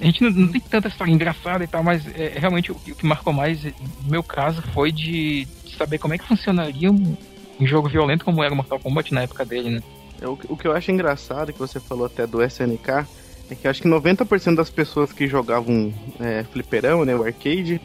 A 0.00 0.04
gente 0.04 0.22
não, 0.22 0.30
não 0.30 0.48
tem 0.48 0.60
tanta 0.60 0.88
história 0.88 1.12
engraçada 1.12 1.62
e 1.62 1.66
tal, 1.68 1.82
mas 1.82 2.06
é, 2.16 2.34
realmente 2.36 2.72
o, 2.72 2.74
que- 2.74 2.92
o 2.92 2.94
que 2.96 3.06
marcou 3.06 3.32
mais, 3.32 3.62
no 3.64 3.72
meu 4.10 4.22
caso, 4.22 4.62
foi 4.74 4.90
de, 4.92 5.44
de 5.64 5.76
saber 5.76 5.98
como 5.98 6.12
é 6.14 6.18
que 6.18 6.26
funcionaria 6.26 6.90
um, 6.90 7.16
um 7.60 7.66
jogo 7.66 7.88
violento 7.88 8.24
como 8.24 8.42
era 8.42 8.52
o 8.52 8.56
Mortal 8.56 8.78
Kombat 8.80 9.14
na 9.14 9.22
época 9.22 9.44
dele, 9.44 9.70
né? 9.70 9.82
É, 10.20 10.26
O, 10.28 10.38
o 10.48 10.56
que 10.56 10.66
eu 10.66 10.72
acho 10.72 10.90
engraçado, 10.90 11.52
que 11.52 11.58
você 11.58 11.78
falou 11.80 12.06
até 12.06 12.26
do 12.26 12.42
SNK, 12.42 13.06
é 13.50 13.54
que 13.54 13.66
eu 13.66 13.70
acho 13.70 13.82
que 13.82 13.88
90% 13.88 14.54
das 14.54 14.70
pessoas 14.70 15.12
que 15.12 15.26
jogavam 15.26 15.92
é, 16.20 16.44
fliperama, 16.44 17.04
né, 17.04 17.14
o 17.14 17.22
arcade, 17.22 17.80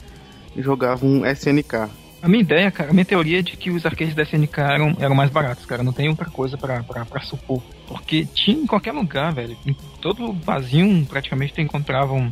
jogavam 0.55 1.25
SNK. 1.25 1.89
A 2.21 2.27
minha 2.27 2.41
ideia, 2.41 2.71
cara, 2.71 2.89
a 2.89 2.93
minha 2.93 3.05
teoria 3.05 3.39
é 3.39 3.41
de 3.41 3.55
que 3.55 3.69
os 3.69 3.85
arcades 3.85 4.15
da 4.15 4.23
SNK 4.23 4.59
eram, 4.59 4.97
eram 4.99 5.15
mais 5.15 5.29
baratos, 5.29 5.65
cara. 5.65 5.83
Não 5.83 5.93
tem 5.93 6.09
outra 6.09 6.25
coisa 6.25 6.57
pra, 6.57 6.81
pra, 6.83 7.05
pra 7.05 7.21
supor. 7.21 7.61
Porque 7.87 8.25
tinha 8.25 8.57
em 8.57 8.65
qualquer 8.65 8.91
lugar, 8.91 9.31
velho. 9.33 9.55
Em 9.65 9.75
todo 10.01 10.33
vazio, 10.33 11.05
praticamente, 11.07 11.53
tu 11.53 11.61
encontrava 11.61 12.13
um, 12.13 12.31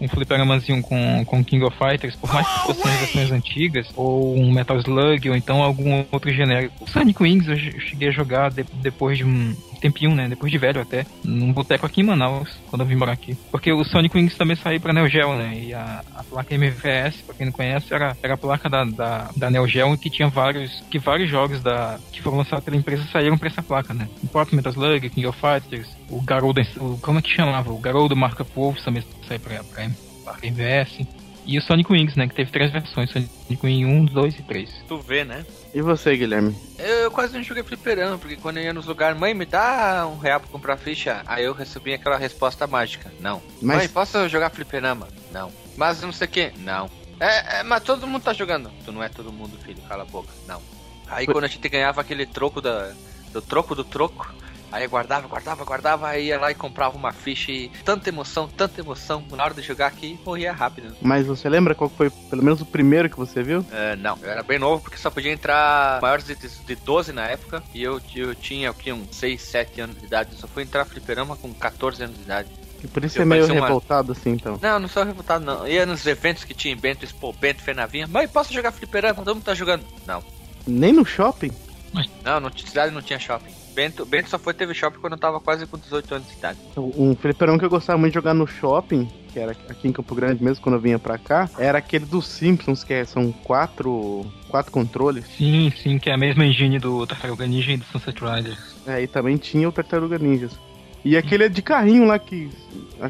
um 0.00 0.08
fliperamazinho 0.08 0.80
com, 0.80 1.24
com 1.24 1.44
King 1.44 1.64
of 1.64 1.76
Fighters, 1.76 2.14
por 2.14 2.32
mais 2.32 2.46
que 2.46 2.60
fossem 2.66 2.96
versões 2.98 3.32
antigas, 3.32 3.88
ou 3.96 4.38
um 4.38 4.52
Metal 4.52 4.78
Slug, 4.78 5.28
ou 5.28 5.36
então 5.36 5.60
algum 5.60 6.04
outro 6.12 6.32
genérico. 6.32 6.84
O 6.84 6.88
Sonic 6.88 7.20
Wings 7.20 7.48
eu 7.48 7.80
cheguei 7.80 8.08
a 8.08 8.12
jogar 8.12 8.50
de, 8.50 8.64
depois 8.80 9.18
de 9.18 9.24
um 9.24 9.56
tempinho, 9.86 10.14
né? 10.14 10.28
Depois 10.28 10.50
de 10.50 10.58
velho 10.58 10.80
até, 10.80 11.06
num 11.24 11.52
boteco 11.52 11.86
aqui 11.86 12.00
em 12.00 12.04
Manaus, 12.04 12.50
quando 12.68 12.82
eu 12.82 12.86
vim 12.86 12.96
morar 12.96 13.12
aqui. 13.12 13.36
Porque 13.50 13.72
o 13.72 13.84
Sonic 13.84 14.16
Wings 14.16 14.36
também 14.36 14.56
saiu 14.56 14.80
pra 14.80 14.92
Neo 14.92 15.08
Geo, 15.08 15.36
né? 15.36 15.54
E 15.56 15.74
a, 15.74 16.02
a 16.14 16.24
placa 16.24 16.54
MVS, 16.54 17.22
pra 17.22 17.34
quem 17.34 17.46
não 17.46 17.52
conhece, 17.52 17.92
era, 17.92 18.16
era 18.22 18.34
a 18.34 18.38
placa 18.38 18.68
da, 18.68 18.84
da, 18.84 19.30
da 19.36 19.50
Neo 19.50 19.66
Geo 19.66 19.96
que 19.96 20.10
tinha 20.10 20.28
vários, 20.28 20.82
que 20.90 20.98
vários 20.98 21.30
jogos 21.30 21.62
da, 21.62 21.98
que 22.12 22.22
foram 22.22 22.38
lançados 22.38 22.64
pela 22.64 22.76
empresa 22.76 23.04
saíram 23.12 23.38
pra 23.38 23.48
essa 23.48 23.62
placa, 23.62 23.94
né? 23.94 24.08
O 24.22 24.28
próprio 24.28 24.56
Metal 24.56 24.72
Slug, 24.72 25.08
King 25.10 25.26
of 25.26 25.38
Fighters, 25.40 25.88
o 26.10 26.20
Garou, 26.20 26.54
como 27.00 27.18
é 27.18 27.22
que 27.22 27.30
chamava? 27.30 27.72
O 27.72 27.78
Garou 27.78 28.08
do 28.08 28.16
Marca 28.16 28.44
Wolf 28.54 28.78
também 28.84 29.02
saiu 29.26 29.40
pra, 29.40 29.62
pra, 29.64 29.90
pra 30.24 30.46
MVS. 30.46 31.06
E 31.46 31.56
o 31.58 31.62
Sonic 31.62 31.92
Wings, 31.92 32.16
né? 32.16 32.26
Que 32.26 32.34
teve 32.34 32.50
três 32.50 32.72
versões: 32.72 33.10
Sonic 33.10 33.30
Wing 33.64 33.84
1, 33.84 34.04
2 34.06 34.38
e 34.38 34.42
3. 34.42 34.70
Tu 34.88 34.98
vê, 34.98 35.24
né? 35.24 35.44
E 35.72 35.80
você, 35.80 36.16
Guilherme? 36.16 36.56
Eu, 36.78 36.86
eu 37.04 37.10
quase 37.10 37.34
não 37.36 37.42
joguei 37.42 37.62
fliperama, 37.62 38.18
porque 38.18 38.36
quando 38.36 38.56
eu 38.56 38.64
ia 38.64 38.72
nos 38.72 38.86
lugares, 38.86 39.18
mãe, 39.18 39.32
me 39.34 39.44
dá 39.46 40.06
um 40.10 40.18
real 40.18 40.40
pra 40.40 40.48
comprar 40.48 40.76
ficha. 40.76 41.22
Aí 41.26 41.44
eu 41.44 41.52
recebi 41.52 41.92
aquela 41.94 42.16
resposta 42.16 42.66
mágica: 42.66 43.12
não. 43.20 43.40
Mas- 43.62 43.76
Mãe, 43.78 43.88
posso 43.88 44.28
jogar 44.28 44.50
fliperama? 44.50 45.06
Não. 45.32 45.52
Mas 45.76 46.00
não 46.02 46.12
sei 46.12 46.26
o 46.26 46.30
que? 46.30 46.52
Não. 46.58 46.90
É, 47.20 47.60
é, 47.60 47.62
mas 47.62 47.82
todo 47.82 48.06
mundo 48.06 48.22
tá 48.22 48.32
jogando. 48.32 48.70
Tu 48.84 48.90
não 48.92 49.02
é 49.02 49.08
todo 49.08 49.32
mundo, 49.32 49.56
filho, 49.64 49.80
cala 49.88 50.02
a 50.02 50.06
boca. 50.06 50.28
Não. 50.48 50.60
Aí 51.08 51.26
quando 51.26 51.44
a 51.44 51.48
gente 51.48 51.68
ganhava 51.68 52.00
aquele 52.00 52.26
troco 52.26 52.60
da, 52.60 52.92
do 53.32 53.40
troco 53.40 53.74
do 53.74 53.84
troco, 53.84 54.28
aí 54.70 54.86
guardava, 54.86 55.26
guardava, 55.28 55.64
guardava, 55.64 56.08
aí 56.08 56.26
ia 56.26 56.38
lá 56.38 56.50
e 56.50 56.54
comprava 56.54 56.96
uma 56.96 57.12
ficha 57.12 57.50
e 57.52 57.68
tanta 57.84 58.08
emoção, 58.08 58.48
tanta 58.48 58.80
emoção. 58.80 59.24
Na 59.30 59.44
hora 59.44 59.54
de 59.54 59.62
jogar 59.62 59.86
aqui, 59.86 60.18
morria 60.24 60.52
rápido. 60.52 60.94
Mas 61.00 61.26
você 61.26 61.48
lembra 61.48 61.74
qual 61.74 61.88
foi, 61.90 62.10
pelo 62.10 62.42
menos, 62.42 62.60
o 62.60 62.66
primeiro 62.66 63.08
que 63.10 63.16
você 63.16 63.42
viu? 63.42 63.64
É, 63.72 63.96
não, 63.96 64.18
eu 64.22 64.30
era 64.30 64.42
bem 64.42 64.58
novo 64.58 64.82
porque 64.82 64.96
só 64.98 65.10
podia 65.10 65.32
entrar 65.32 66.00
maiores 66.00 66.26
de, 66.26 66.34
de 66.36 66.74
12 66.76 67.12
na 67.12 67.26
época 67.26 67.62
e 67.74 67.82
eu, 67.82 68.00
eu 68.14 68.34
tinha 68.34 68.70
o 68.70 68.74
que, 68.74 68.92
uns 68.92 69.14
6, 69.16 69.40
7 69.40 69.80
anos 69.80 69.98
de 69.98 70.06
idade. 70.06 70.30
Eu 70.32 70.38
só 70.38 70.46
fui 70.48 70.62
entrar 70.62 70.84
fliperama 70.84 71.36
com 71.36 71.52
14 71.52 72.02
anos 72.04 72.16
de 72.16 72.22
idade. 72.22 72.48
E 72.84 72.86
por 72.86 73.02
isso 73.04 73.18
Eu 73.18 73.22
é 73.22 73.24
meio 73.24 73.42
parecia 73.42 73.60
uma- 73.60 73.66
revoltado 73.68 74.12
assim, 74.12 74.30
então. 74.30 74.58
Não, 74.60 74.78
não 74.78 74.88
sou 74.88 75.02
revoltado 75.02 75.44
não. 75.44 75.66
Ia 75.66 75.86
nos 75.86 76.06
eventos 76.06 76.44
que 76.44 76.52
tinha 76.52 76.74
em 76.74 76.76
Bento, 76.76 77.04
Expo, 77.04 77.32
Bento, 77.32 77.62
Fenavinha. 77.62 78.06
Mãe, 78.06 78.28
posso 78.28 78.52
jogar 78.52 78.70
fliperama? 78.70 79.24
Todo 79.24 79.34
mundo 79.36 79.44
tá 79.44 79.54
jogando. 79.54 79.82
Não. 80.06 80.22
Nem 80.66 80.92
no 80.92 81.04
shopping? 81.04 81.50
Não, 82.22 82.38
não 82.40 82.50
tinha 82.50 82.68
cidade 82.68 82.92
não 82.92 83.00
tinha 83.00 83.18
shopping. 83.18 83.50
Bento, 83.76 84.06
Bento 84.06 84.30
só 84.30 84.38
foi 84.38 84.54
teve 84.54 84.72
shopping 84.72 84.98
quando 84.98 85.12
eu 85.12 85.18
tava 85.18 85.38
quase 85.38 85.66
com 85.66 85.76
18 85.76 86.14
anos 86.14 86.28
de 86.28 86.34
idade. 86.34 86.58
Um 86.78 87.14
fliperão 87.14 87.58
que 87.58 87.64
eu 87.66 87.68
gostava 87.68 87.98
muito 87.98 88.12
de 88.12 88.14
jogar 88.14 88.32
no 88.32 88.46
shopping, 88.46 89.06
que 89.30 89.38
era 89.38 89.52
aqui 89.52 89.86
em 89.86 89.92
Campo 89.92 90.14
Grande 90.14 90.42
mesmo, 90.42 90.62
quando 90.62 90.76
eu 90.76 90.80
vinha 90.80 90.98
pra 90.98 91.18
cá, 91.18 91.50
era 91.58 91.76
aquele 91.76 92.06
dos 92.06 92.26
Simpsons, 92.26 92.82
que 92.82 92.94
é- 92.94 93.04
são 93.04 93.30
quatro, 93.44 94.24
quatro 94.48 94.72
controles. 94.72 95.26
Sim, 95.36 95.70
sim, 95.76 95.98
que 95.98 96.08
é 96.08 96.14
a 96.14 96.16
mesma 96.16 96.46
engine 96.46 96.78
do 96.78 97.06
Tartaruga 97.06 97.46
Ninja 97.46 97.72
e 97.72 97.76
do 97.76 97.84
Sunset 97.84 98.18
Riders. 98.18 98.58
É, 98.86 99.02
e 99.02 99.06
também 99.06 99.36
tinha 99.36 99.68
o 99.68 99.72
Tartaruga 99.72 100.18
Ninjas. 100.18 100.58
E 101.04 101.14
aquele 101.14 101.44
é 101.44 101.48
de 101.50 101.60
carrinho 101.60 102.06
lá 102.06 102.18
que. 102.18 102.50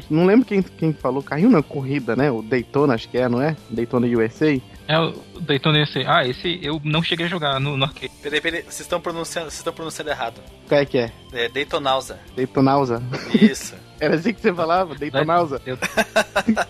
Não 0.09 0.25
lembro 0.25 0.45
quem, 0.45 0.61
quem 0.61 0.91
falou. 0.91 1.23
Carrinho 1.23 1.49
não, 1.49 1.63
corrida, 1.63 2.15
né? 2.15 2.29
O 2.29 2.41
Daytona, 2.43 2.93
acho 2.93 3.09
que 3.09 3.17
é, 3.17 3.27
não 3.29 3.41
é? 3.41 3.55
Daytona 3.69 4.05
USA. 4.05 4.59
É 4.87 4.97
o 4.97 5.11
Daytona 5.41 5.83
USA. 5.83 6.03
Ah, 6.07 6.25
esse 6.25 6.59
eu 6.63 6.79
não 6.83 7.03
cheguei 7.03 7.25
a 7.25 7.29
jogar 7.29 7.59
no, 7.59 7.75
no 7.75 7.85
arcade. 7.85 8.11
Peraí, 8.21 8.39
peraí, 8.39 8.61
vocês 8.61 8.81
estão 8.81 9.01
pronunciando, 9.01 9.49
vocês 9.49 9.59
estão 9.59 9.73
pronunciando 9.73 10.09
errado. 10.09 10.41
Qual 10.67 10.79
é 10.79 10.85
que 10.85 10.97
é? 10.97 11.11
É 11.33 11.49
Daytonausa. 11.49 12.19
Daytonausa. 12.35 13.03
Isso. 13.33 13.75
Era 13.99 14.15
assim 14.15 14.33
que 14.33 14.41
você 14.41 14.53
falava? 14.53 14.95
Daytonausa. 14.95 15.61
Eu, 15.65 15.77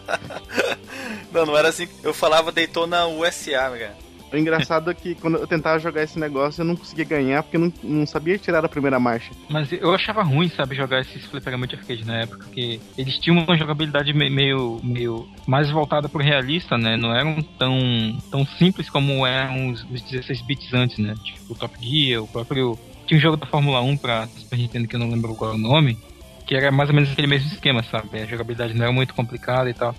não, 1.31 1.45
não 1.45 1.57
era 1.57 1.67
assim. 1.67 1.88
Eu 2.01 2.13
falava 2.13 2.53
Daytona 2.53 3.05
USA, 3.05 3.69
cara. 3.69 4.06
O 4.31 4.38
engraçado 4.38 4.91
é 4.91 4.93
que 4.93 5.15
quando 5.15 5.38
eu 5.38 5.48
tentava 5.48 5.79
jogar 5.79 6.03
esse 6.03 6.19
negócio, 6.19 6.62
eu 6.62 6.65
não 6.65 6.75
conseguia 6.75 7.05
ganhar 7.05 7.43
porque 7.43 7.55
eu 7.57 7.62
não, 7.62 7.74
não 7.84 8.05
sabia 8.05 8.38
tirar 8.38 8.63
a 8.65 8.69
primeira 8.69 9.00
marcha. 9.00 9.31
mas 9.50 9.72
eu 9.72 9.93
achava 9.93 10.22
ruim, 10.22 10.50
sabe, 10.50 10.75
jogar 10.75 11.00
esses 11.01 11.25
fliperama 11.27 11.65
de 11.65 11.75
arcade 11.75 12.03
na 12.05 12.17
época, 12.24 12.39
porque 12.43 12.79
eles 12.98 13.17
tinham 13.19 13.43
uma 13.43 13.55
jogabilidade 13.57 14.13
me- 14.13 14.29
meio, 14.29 14.79
meio 14.84 15.27
mais 15.48 15.69
voltada 15.69 16.10
pro 16.10 16.22
realista, 16.22 16.77
né? 16.77 16.98
Não 16.98 17.13
eram 17.15 17.41
tão, 17.57 18.17
tão 18.29 18.46
simples 18.46 18.89
como 18.89 19.25
eram 19.25 19.69
os, 19.69 19.84
os 19.89 20.01
16 20.01 20.41
bits 20.41 20.74
antes, 20.74 20.98
né? 20.98 21.15
Tipo 21.24 21.53
o 21.53 21.55
Top 21.55 21.74
Gear, 21.81 22.22
o 22.24 22.27
próprio. 22.27 22.77
Tinha 23.05 23.17
um 23.17 23.22
jogo 23.22 23.38
da 23.38 23.46
Fórmula 23.46 23.81
1 23.81 23.96
pra 23.98 24.27
Super 24.36 24.57
Nintendo 24.57 24.88
que 24.88 24.96
eu 24.96 25.00
não 25.00 25.10
lembro 25.10 25.34
qual 25.36 25.51
é 25.51 25.55
o 25.55 25.57
nome, 25.57 25.98
que 26.46 26.53
era 26.55 26.69
mais 26.72 26.89
ou 26.89 26.96
menos 26.96 27.10
aquele 27.12 27.27
mesmo 27.27 27.48
esquema, 27.48 27.81
sabe? 27.84 28.19
A 28.19 28.25
jogabilidade 28.25 28.74
não 28.74 28.84
era 28.84 28.91
muito 28.91 29.13
complicada 29.13 29.69
e 29.69 29.74
tal. 29.74 29.96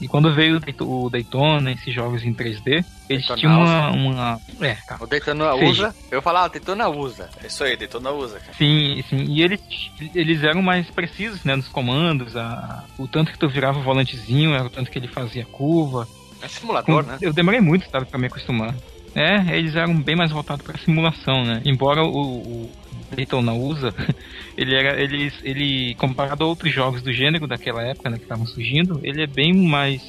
E 0.00 0.08
quando 0.08 0.32
veio 0.34 0.56
o 0.56 0.60
Dayto- 0.60 0.88
o 1.04 1.08
Daytona, 1.10 1.72
esses 1.72 1.94
jogos 1.94 2.24
em 2.24 2.32
3D, 2.34 2.84
eles 3.08 3.26
Daytona 3.26 3.36
tinham 3.38 3.60
uma, 3.62 3.90
uma. 3.90 4.40
É, 4.60 4.74
tá. 4.86 4.96
O 5.00 5.06
Daytona 5.06 5.52
Sim. 5.56 5.64
usa. 5.64 5.94
Eu 6.10 6.20
falava, 6.22 6.48
Daytona 6.48 6.88
usa. 6.88 7.30
É 7.42 7.46
isso 7.46 7.62
aí, 7.64 7.76
Daytona 7.76 8.10
USA, 8.10 8.40
cara. 8.40 8.52
Sim, 8.54 9.02
sim. 9.08 9.24
E 9.28 9.42
eles, 9.42 9.60
eles 10.14 10.42
eram 10.42 10.62
mais 10.62 10.90
precisos, 10.90 11.44
né, 11.44 11.54
nos 11.56 11.68
comandos. 11.68 12.36
A, 12.36 12.84
o 12.98 13.06
tanto 13.06 13.30
que 13.32 13.38
tu 13.38 13.48
virava 13.48 13.78
o 13.78 13.82
volantezinho, 13.82 14.52
era 14.54 14.64
o 14.64 14.70
tanto 14.70 14.90
que 14.90 14.98
ele 14.98 15.08
fazia 15.08 15.44
curva. 15.44 16.06
É 16.42 16.48
simulador, 16.48 17.04
Com- 17.04 17.10
né? 17.10 17.18
Eu 17.22 17.32
demorei 17.32 17.60
muito, 17.60 17.88
sabe, 17.90 18.06
pra 18.06 18.18
me 18.18 18.26
acostumar. 18.26 18.74
É, 19.14 19.56
eles 19.56 19.76
eram 19.76 19.94
bem 19.94 20.16
mais 20.16 20.32
voltados 20.32 20.64
pra 20.66 20.76
simulação, 20.76 21.44
né? 21.44 21.62
Embora 21.64 22.02
o, 22.04 22.08
o 22.10 22.70
Daytona 23.14 23.52
USA, 23.52 23.94
ele 24.56 24.74
era, 24.74 25.00
ele, 25.00 25.32
ele, 25.42 25.94
comparado 25.96 26.44
a 26.44 26.46
outros 26.46 26.72
jogos 26.72 27.02
do 27.02 27.12
gênero 27.12 27.46
daquela 27.46 27.82
época, 27.82 28.10
né, 28.10 28.16
que 28.16 28.24
estavam 28.24 28.46
surgindo, 28.46 29.00
ele 29.02 29.22
é 29.22 29.26
bem 29.26 29.52
mais 29.52 30.02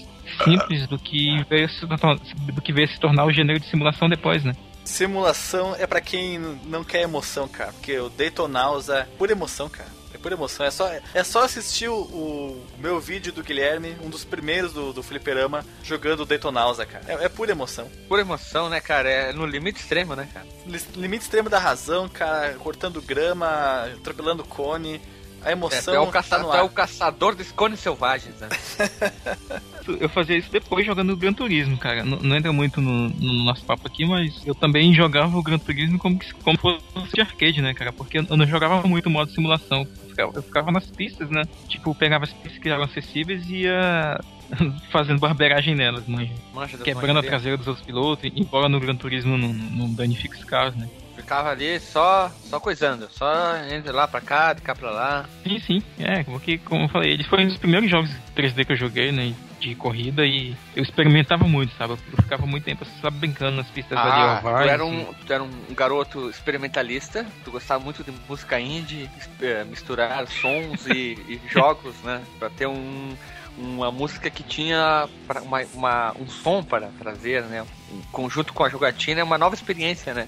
simples 0.43 0.87
do 0.87 0.97
que 0.97 1.43
veio 1.49 1.69
se, 1.69 1.81
tornar- 1.87 2.19
do 2.53 2.61
que 2.61 2.73
veio 2.73 2.87
se 2.87 2.99
tornar 2.99 3.25
o 3.25 3.31
gênero 3.31 3.59
de 3.59 3.67
simulação 3.67 4.09
depois, 4.09 4.43
né? 4.43 4.53
Simulação 4.83 5.75
é 5.77 5.87
pra 5.87 5.99
quem 6.01 6.39
não 6.65 6.83
quer 6.83 7.01
emoção, 7.01 7.47
cara. 7.47 7.71
Porque 7.73 7.97
o 7.99 8.09
Daytonausa 8.09 8.99
é 8.99 9.03
pura 9.17 9.31
emoção, 9.31 9.67
cara. 9.69 9.89
É 10.25 10.27
pura 10.27 10.33
emoção. 10.33 10.65
É 10.65 10.71
só, 10.71 10.91
é 11.13 11.23
só 11.23 11.43
assistir 11.43 11.87
o, 11.87 11.99
o 11.99 12.65
meu 12.79 12.99
vídeo 12.99 13.31
do 13.31 13.43
Guilherme, 13.43 13.95
um 14.01 14.09
dos 14.09 14.25
primeiros 14.25 14.73
do, 14.73 14.91
do 14.91 15.03
Fliperama, 15.03 15.63
jogando 15.83 16.25
Daytonausa, 16.25 16.83
cara. 16.83 17.05
É, 17.07 17.25
é 17.25 17.29
pura 17.29 17.51
emoção. 17.51 17.87
Pura 18.07 18.21
emoção, 18.21 18.67
né, 18.67 18.81
cara? 18.81 19.07
É 19.07 19.33
no 19.33 19.45
limite 19.45 19.81
extremo, 19.81 20.15
né, 20.15 20.27
cara? 20.33 20.47
Limite 20.95 21.25
extremo 21.25 21.47
da 21.47 21.59
razão, 21.59 22.09
cara. 22.09 22.55
Cortando 22.55 23.03
grama, 23.03 23.85
atropelando 23.99 24.43
cone. 24.43 24.99
A 25.45 25.49
É, 25.49 25.51
emoção 25.51 25.93
tu 25.93 25.97
é 25.97 25.99
o, 25.99 26.05
tá 26.07 26.11
caça, 26.11 26.37
no 26.39 26.45
tu 26.49 26.53
é 26.53 26.57
ar. 26.57 26.65
o 26.65 26.69
caçador 26.69 27.35
de 27.35 27.43
cones 27.45 27.79
selvagens, 27.79 28.35
né? 28.39 28.49
Eu 29.99 30.09
fazia 30.09 30.35
isso 30.35 30.51
depois 30.51 30.83
jogando 30.85 31.13
o 31.13 31.15
Gran 31.17 31.31
Turismo, 31.31 31.77
cara. 31.77 32.03
Não, 32.03 32.17
não 32.17 32.35
entra 32.35 32.51
muito 32.51 32.81
no, 32.81 33.09
no 33.09 33.43
nosso 33.45 33.63
papo 33.63 33.85
aqui, 33.85 34.03
mas 34.03 34.41
eu 34.43 34.55
também 34.55 34.91
jogava 34.95 35.37
o 35.37 35.43
Gran 35.43 35.59
Turismo 35.59 35.99
como, 35.99 36.19
como 36.43 36.57
fosse 36.57 37.13
de 37.13 37.21
arcade, 37.21 37.61
né, 37.61 37.71
cara? 37.75 37.93
Porque 37.93 38.17
eu 38.17 38.35
não 38.35 38.47
jogava 38.47 38.81
muito 38.87 39.11
modo 39.11 39.29
simulação. 39.31 39.81
Eu 39.81 40.09
ficava, 40.09 40.31
eu 40.37 40.41
ficava 40.41 40.71
nas 40.71 40.87
pistas, 40.87 41.29
né? 41.29 41.43
Tipo, 41.69 41.93
pegava 41.93 42.23
as 42.23 42.33
pistas 42.33 42.57
que 42.59 42.67
eram 42.67 42.83
acessíveis 42.83 43.47
e 43.47 43.57
ia 43.63 44.19
fazendo 44.91 45.19
barbeiragem 45.19 45.75
nelas, 45.75 46.07
manja. 46.07 46.33
Mancha 46.51 46.77
das 46.77 46.83
Quebrando 46.83 47.19
a 47.19 47.23
traseira 47.23 47.55
dos 47.55 47.67
outros 47.67 47.85
pilotos, 47.85 48.31
embora 48.35 48.67
no 48.67 48.79
Gran 48.79 48.95
Turismo 48.95 49.37
não, 49.37 49.53
não 49.53 49.93
danifique 49.93 50.35
os 50.35 50.43
carros, 50.43 50.75
né? 50.75 50.89
Ficava 51.15 51.49
ali 51.49 51.79
só, 51.79 52.31
só 52.43 52.59
coisando. 52.59 53.07
Só 53.11 53.55
entre 53.71 53.91
lá 53.91 54.07
pra 54.07 54.21
cá, 54.21 54.53
de 54.53 54.61
cá 54.61 54.75
pra 54.75 54.91
lá. 54.91 55.25
Sim, 55.43 55.59
sim. 55.59 55.83
É, 55.99 56.23
porque, 56.23 56.57
como 56.59 56.83
eu 56.83 56.89
falei, 56.89 57.11
eles 57.13 57.25
foram 57.27 57.43
um 57.43 57.47
dos 57.47 57.57
primeiros 57.57 57.89
jogos 57.89 58.09
3D 58.35 58.65
que 58.65 58.73
eu 58.73 58.77
joguei, 58.77 59.11
né? 59.11 59.33
De 59.59 59.73
corrida 59.75 60.25
e 60.25 60.55
eu 60.75 60.83
experimentava 60.83 61.47
muito, 61.47 61.73
sabe? 61.75 61.93
Eu 61.93 61.97
ficava 62.21 62.45
muito 62.45 62.65
tempo 62.65 62.85
só 63.01 63.09
brincando 63.09 63.55
nas 63.57 63.67
pistas 63.67 63.97
ali 63.97 64.21
Ah, 64.21 64.37
tu 64.41 64.47
ovais. 64.47 64.69
era, 64.69 64.85
um, 64.85 65.13
tu 65.25 65.33
era 65.33 65.41
um 65.43 65.49
garoto 65.73 66.29
experimentalista, 66.29 67.25
tu 67.43 67.51
gostava 67.51 67.81
muito 67.83 68.03
de 68.03 68.11
música 68.27 68.59
indie, 68.59 69.09
eh, 69.41 69.63
misturar 69.63 70.27
sons 70.27 70.85
e, 70.85 71.17
e 71.27 71.41
jogos, 71.49 71.95
né? 72.03 72.21
Pra 72.37 72.49
ter 72.49 72.67
um, 72.67 73.15
uma 73.57 73.89
música 73.91 74.29
que 74.29 74.43
tinha 74.43 75.07
uma, 75.41 75.61
uma- 75.73 76.13
um 76.19 76.27
som 76.27 76.61
para 76.61 76.87
trazer, 76.99 77.41
né? 77.43 77.65
Um 77.91 78.01
conjunto 78.11 78.53
com 78.53 78.63
a 78.65 78.69
jogatina 78.69 79.21
é 79.21 79.23
uma 79.23 79.37
nova 79.37 79.55
experiência, 79.55 80.13
né? 80.13 80.27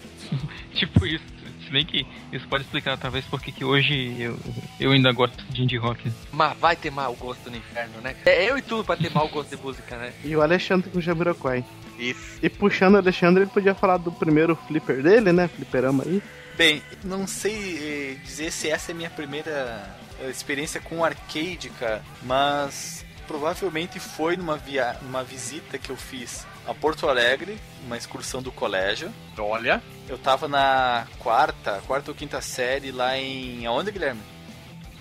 Tipo 0.78 1.06
isso. 1.06 1.26
Se 1.66 1.72
bem 1.72 1.86
que 1.86 2.08
isso 2.32 2.48
pode 2.48 2.64
explicar 2.64 2.98
talvez 2.98 3.26
porque 3.26 3.52
que 3.52 3.66
hoje 3.66 4.16
eu, 4.18 4.40
eu 4.80 4.92
ainda 4.92 5.12
gosto 5.12 5.44
de 5.52 5.64
indie 5.64 5.78
rock. 5.78 6.10
Mas 6.32 6.58
vai 6.58 6.76
ter 6.78 6.90
mau 6.90 7.14
gosto 7.16 7.50
no 7.50 7.58
inferno, 7.58 8.00
né? 8.00 8.16
É 8.26 8.50
eu 8.50 8.58
e 8.58 8.62
tu 8.62 8.84
pra 8.86 8.96
ter 8.96 9.12
mau 9.12 9.28
gosto 9.28 9.50
de 9.56 9.62
música, 9.62 9.98
né? 9.98 10.14
E 10.24 10.34
o 10.34 10.42
Alexandre 10.42 10.90
com 10.90 11.00
o 11.00 11.02
Jamiroquai. 11.02 11.66
Isso. 12.00 12.40
E 12.42 12.50
puxando 12.50 12.94
o 12.94 12.98
Alexandre, 12.98 13.44
ele 13.44 13.52
podia 13.52 13.76
falar 13.76 13.98
do 13.98 14.12
primeiro 14.12 14.56
flipper 14.68 15.02
dele, 15.02 15.34
né? 15.34 15.48
Fliperama 15.50 16.04
aí. 16.06 16.22
Bem, 16.56 16.82
não 17.04 17.28
sei 17.28 17.78
eh, 17.80 18.18
dizer 18.24 18.52
se 18.52 18.70
essa 18.70 18.92
é 18.92 18.94
a 18.94 18.96
minha 18.96 19.10
primeira 19.10 19.96
eh, 20.22 20.30
experiência 20.30 20.80
com 20.80 21.04
arcade, 21.04 21.70
cara, 21.78 22.02
mas 22.24 23.06
provavelmente 23.28 24.00
foi 24.00 24.38
numa, 24.38 24.58
via 24.58 24.98
numa 25.02 25.24
visita 25.24 25.78
que 25.78 25.90
eu 25.90 25.98
fiz 25.98 26.48
a 26.68 26.74
Porto 26.74 27.08
Alegre, 27.10 27.58
uma 27.86 27.98
excursão 27.98 28.42
do 28.42 28.52
colégio. 28.52 29.12
Olha. 29.38 29.82
Eu 30.08 30.18
tava 30.18 30.48
na 30.48 31.08
quarta, 31.20 31.82
quarta 31.88 32.12
ou 32.12 32.16
quinta 32.16 32.42
série 32.42 32.92
lá 32.92 33.18
em. 33.18 33.66
Aonde, 33.66 33.92
Guilherme? 33.92 34.22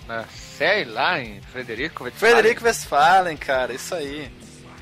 Na 0.07 0.23
série 0.25 0.85
lá 0.85 1.19
em 1.19 1.41
Frederico 1.41 2.03
Westphalen. 2.05 2.33
Frederico 2.35 2.63
Westphalen, 2.65 3.37
cara, 3.37 3.73
isso 3.73 3.93
aí. 3.93 4.31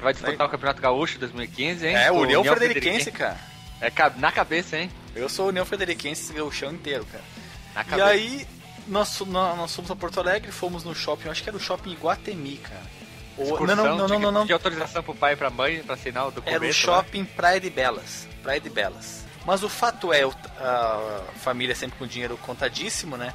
Vai 0.02 0.14
disputar 0.14 0.46
o 0.46 0.50
Campeonato 0.50 0.82
Gaúcho 0.82 1.18
2015, 1.20 1.88
hein? 1.88 1.96
É, 1.96 2.10
Com 2.10 2.18
União 2.20 2.44
Frederiquense, 2.44 3.12
cara. 3.12 3.38
É 3.82 3.92
na 4.18 4.32
cabeça, 4.32 4.78
hein? 4.78 4.92
Eu 5.16 5.28
sou 5.28 5.48
União 5.50 5.66
Frederiquense 5.66 6.40
o 6.40 6.52
chão 6.52 6.72
inteiro, 6.72 7.06
cara. 7.12 7.24
Na 7.74 7.82
E 7.82 7.86
cabeça. 7.86 8.08
aí, 8.10 8.48
nós, 8.88 9.20
nós, 9.22 9.58
nós 9.58 9.76
fomos 9.76 9.90
a 9.90 9.96
Porto 9.96 10.20
Alegre, 10.20 10.52
fomos 10.52 10.84
no 10.84 10.94
shopping, 10.94 11.30
acho 11.30 11.42
que 11.42 11.50
era 11.50 11.58
o 11.58 11.60
shopping 11.60 11.92
Iguatemi, 11.92 12.58
cara. 12.58 12.82
Ou, 13.38 13.68
não, 13.68 13.76
não, 13.76 13.86
não, 13.98 14.08
não, 14.08 14.20
não, 14.20 14.32
não. 14.32 14.42
pedir 14.42 14.54
autorização 14.54 15.04
pro 15.04 15.14
pai 15.14 15.34
e 15.34 15.36
pra 15.36 15.50
mãe 15.50 15.84
pra 15.84 15.96
assinar 15.96 16.28
o 16.28 16.32
documento. 16.32 16.56
Era 16.56 16.64
o 16.64 16.68
né? 16.68 16.74
shopping 16.74 17.26
Praia 17.26 17.60
de 17.60 17.70
Belas. 17.70 18.28
Praia 18.42 18.60
de 18.62 18.70
Belas. 18.70 19.26
Mas 19.46 19.62
o 19.64 19.70
fato 19.70 20.12
é, 20.14 20.26
o- 20.26 20.34
a 20.60 21.22
família 21.42 21.76
sempre 21.76 21.98
com 22.00 22.08
dinheiro 22.08 22.38
contadíssimo, 22.38 23.18
né? 23.18 23.34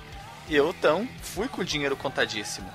E 0.48 0.56
eu, 0.56 0.70
então, 0.70 1.06
fui 1.22 1.46
com 1.48 1.62
dinheiro 1.62 1.96
contadíssimo. 1.96 2.68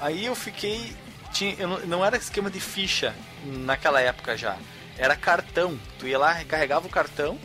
Aí 0.00 0.24
eu 0.26 0.34
fiquei. 0.34 0.96
Tinha, 1.32 1.54
eu 1.58 1.68
não, 1.68 1.78
não 1.80 2.04
era 2.04 2.16
esquema 2.16 2.50
de 2.50 2.58
ficha 2.60 3.14
naquela 3.44 4.00
época 4.00 4.36
já. 4.36 4.56
Era 4.98 5.14
cartão. 5.14 5.78
Tu 5.98 6.08
ia 6.08 6.18
lá, 6.18 6.32
recarregava 6.32 6.86
o 6.86 6.90
cartão, 6.90 7.38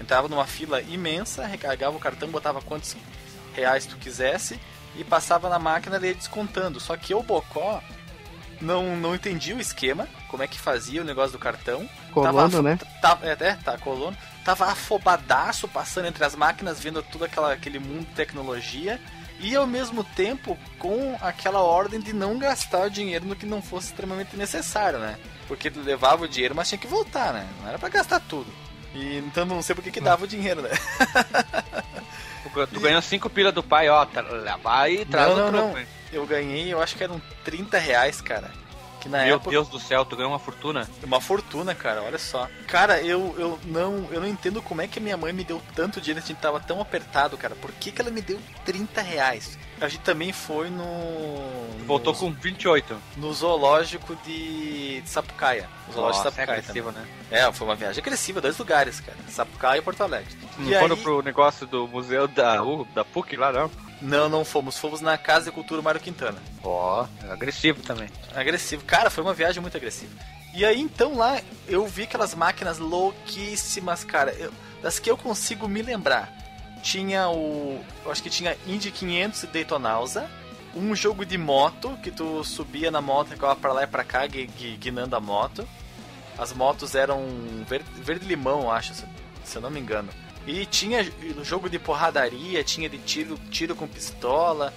entrava 0.00 0.28
numa 0.28 0.46
fila 0.46 0.82
imensa, 0.82 1.46
recarregava 1.46 1.96
o 1.96 2.00
cartão, 2.00 2.28
botava 2.28 2.60
quantos 2.60 2.96
reais 3.54 3.86
tu 3.86 3.96
quisesse 3.96 4.58
e 4.96 5.04
passava 5.04 5.48
na 5.48 5.58
máquina 5.58 5.98
e 6.02 6.08
ia 6.08 6.14
descontando. 6.14 6.80
Só 6.80 6.96
que 6.96 7.14
eu, 7.14 7.22
Bocó, 7.22 7.80
não, 8.62 8.96
não 8.96 9.14
entendi 9.14 9.52
o 9.52 9.60
esquema, 9.60 10.08
como 10.28 10.42
é 10.42 10.46
que 10.46 10.58
fazia 10.58 11.02
o 11.02 11.04
negócio 11.04 11.32
do 11.32 11.38
cartão. 11.38 11.88
Colono, 12.12 12.50
Tava- 12.50 12.62
né? 12.62 12.78
Tava, 13.00 13.26
é, 13.26 13.32
é, 13.38 13.54
tá, 13.62 13.76
colono. 13.78 14.16
Tava 14.44 14.66
afobadaço 14.66 15.68
passando 15.68 16.06
entre 16.06 16.24
as 16.24 16.34
máquinas, 16.34 16.80
vendo 16.80 17.02
todo 17.02 17.24
aquela, 17.24 17.52
aquele 17.52 17.78
mundo 17.78 18.06
de 18.06 18.14
tecnologia. 18.14 19.00
E 19.40 19.56
ao 19.56 19.66
mesmo 19.66 20.04
tempo 20.04 20.56
com 20.78 21.16
aquela 21.20 21.60
ordem 21.60 21.98
de 22.00 22.12
não 22.12 22.38
gastar 22.38 22.86
o 22.86 22.90
dinheiro 22.90 23.24
no 23.24 23.34
que 23.34 23.44
não 23.44 23.60
fosse 23.60 23.88
extremamente 23.88 24.36
necessário, 24.36 25.00
né? 25.00 25.18
Porque 25.48 25.68
tu 25.70 25.80
levava 25.80 26.24
o 26.24 26.28
dinheiro, 26.28 26.54
mas 26.54 26.68
tinha 26.68 26.78
que 26.78 26.86
voltar, 26.86 27.32
né? 27.32 27.48
Não 27.60 27.68
era 27.68 27.78
pra 27.78 27.88
gastar 27.88 28.20
tudo. 28.20 28.46
E 28.94 29.18
então 29.18 29.44
não 29.44 29.60
sei 29.60 29.74
por 29.74 29.82
que 29.82 29.90
que 29.90 30.00
dava 30.00 30.24
o 30.24 30.28
dinheiro, 30.28 30.62
né? 30.62 30.70
Tu, 32.44 32.66
tu 32.72 32.80
ganhou 32.80 33.02
5 33.02 33.28
pila 33.30 33.50
do 33.50 33.62
pai, 33.62 33.88
ó. 33.88 34.04
Tá, 34.06 34.22
vai 34.62 34.92
e 34.94 35.04
traz 35.04 35.28
Não, 35.28 35.34
o 35.34 35.38
não, 35.38 35.50
troco, 35.52 35.76
não. 35.78 35.86
Eu 36.12 36.26
ganhei, 36.26 36.72
eu 36.72 36.80
acho 36.80 36.96
que 36.96 37.02
eram 37.02 37.20
30 37.44 37.78
reais, 37.78 38.20
cara. 38.20 38.50
Que 39.02 39.08
na 39.08 39.24
Meu 39.24 39.34
época. 39.34 39.50
Deus 39.50 39.68
do 39.68 39.80
céu, 39.80 40.04
tu 40.04 40.14
ganhou 40.14 40.30
uma 40.30 40.38
fortuna. 40.38 40.88
Uma 41.02 41.20
fortuna, 41.20 41.74
cara, 41.74 42.02
olha 42.02 42.18
só. 42.18 42.48
Cara, 42.68 43.02
eu, 43.02 43.34
eu 43.36 43.58
não 43.64 44.06
eu 44.12 44.20
não 44.20 44.28
entendo 44.28 44.62
como 44.62 44.80
é 44.80 44.86
que 44.86 45.00
a 45.00 45.02
minha 45.02 45.16
mãe 45.16 45.32
me 45.32 45.42
deu 45.42 45.60
tanto 45.74 46.00
dinheiro, 46.00 46.22
a 46.24 46.26
gente 46.26 46.38
tava 46.38 46.60
tão 46.60 46.80
apertado, 46.80 47.36
cara. 47.36 47.56
Por 47.56 47.72
que, 47.72 47.90
que 47.90 48.00
ela 48.00 48.12
me 48.12 48.22
deu 48.22 48.38
30 48.64 49.02
reais? 49.02 49.58
A 49.80 49.88
gente 49.88 50.02
também 50.02 50.32
foi 50.32 50.70
no. 50.70 50.84
Voltou 51.84 52.12
no, 52.12 52.18
com 52.20 52.30
28. 52.30 52.96
no 53.16 53.34
zoológico 53.34 54.14
de, 54.24 55.00
de 55.00 55.08
Sapucaia. 55.08 55.68
O 55.88 55.92
zoológico 55.92 56.24
Nossa, 56.24 56.30
de 56.30 56.36
Sapucaia 56.36 56.56
é 56.56 56.60
agressivo, 56.60 56.92
né? 56.92 57.04
É, 57.28 57.52
foi 57.52 57.66
uma 57.66 57.74
viagem 57.74 58.00
agressiva, 58.00 58.40
dois 58.40 58.56
lugares, 58.56 59.00
cara. 59.00 59.18
Sapucaia 59.26 59.80
e 59.80 59.82
Porto 59.82 60.02
Alegre. 60.02 60.32
Não 60.56 60.70
e 60.70 60.78
foram 60.78 60.94
aí, 60.94 61.02
pro 61.02 61.22
negócio 61.22 61.66
do 61.66 61.88
museu 61.88 62.28
da, 62.28 62.62
U, 62.62 62.86
da 62.94 63.04
PUC 63.04 63.36
lá, 63.36 63.50
não? 63.50 63.68
Não, 64.02 64.28
não 64.28 64.44
fomos. 64.44 64.76
Fomos 64.76 65.00
na 65.00 65.16
Casa 65.16 65.46
de 65.46 65.52
Cultura 65.52 65.80
Mário 65.80 66.00
Quintana. 66.00 66.38
Ó, 66.62 67.06
é 67.22 67.30
agressivo 67.32 67.80
também. 67.82 68.08
Agressivo. 68.34 68.84
Cara, 68.84 69.08
foi 69.10 69.22
uma 69.22 69.32
viagem 69.34 69.62
muito 69.62 69.76
agressiva. 69.76 70.12
E 70.54 70.64
aí, 70.64 70.80
então, 70.80 71.16
lá, 71.16 71.40
eu 71.66 71.86
vi 71.86 72.02
aquelas 72.02 72.34
máquinas 72.34 72.78
louquíssimas, 72.78 74.04
cara. 74.04 74.32
Eu- 74.32 74.52
das 74.82 74.98
que 74.98 75.10
eu 75.10 75.16
consigo 75.16 75.68
me 75.68 75.80
lembrar. 75.82 76.30
Tinha 76.82 77.28
o... 77.28 77.80
Eu 78.04 78.10
acho 78.10 78.22
que 78.22 78.28
tinha 78.28 78.56
Indy 78.66 78.90
500 78.90 79.44
e 79.44 79.46
Daytonausa. 79.46 80.28
Um 80.74 80.96
jogo 80.96 81.24
de 81.24 81.38
moto, 81.38 81.96
que 82.02 82.10
tu 82.10 82.42
subia 82.42 82.90
na 82.90 83.00
moto, 83.00 83.28
ficava 83.28 83.54
pra 83.54 83.72
lá 83.72 83.84
e 83.84 83.86
pra 83.86 84.02
cá, 84.02 84.26
gui- 84.26 84.46
gui- 84.58 84.76
guinando 84.76 85.14
a 85.14 85.20
moto. 85.20 85.66
As 86.36 86.52
motos 86.52 86.94
eram 86.94 87.24
ver- 87.68 87.84
verde-limão, 87.94 88.70
acho, 88.72 88.94
se, 88.94 89.04
se 89.44 89.56
eu 89.56 89.62
não 89.62 89.70
me 89.70 89.78
engano. 89.78 90.08
E 90.46 90.66
tinha 90.66 91.06
jogo 91.42 91.68
de 91.68 91.78
porradaria, 91.78 92.64
tinha 92.64 92.88
de 92.88 92.98
tiro, 92.98 93.38
tiro 93.50 93.74
com 93.74 93.86
pistola. 93.86 94.72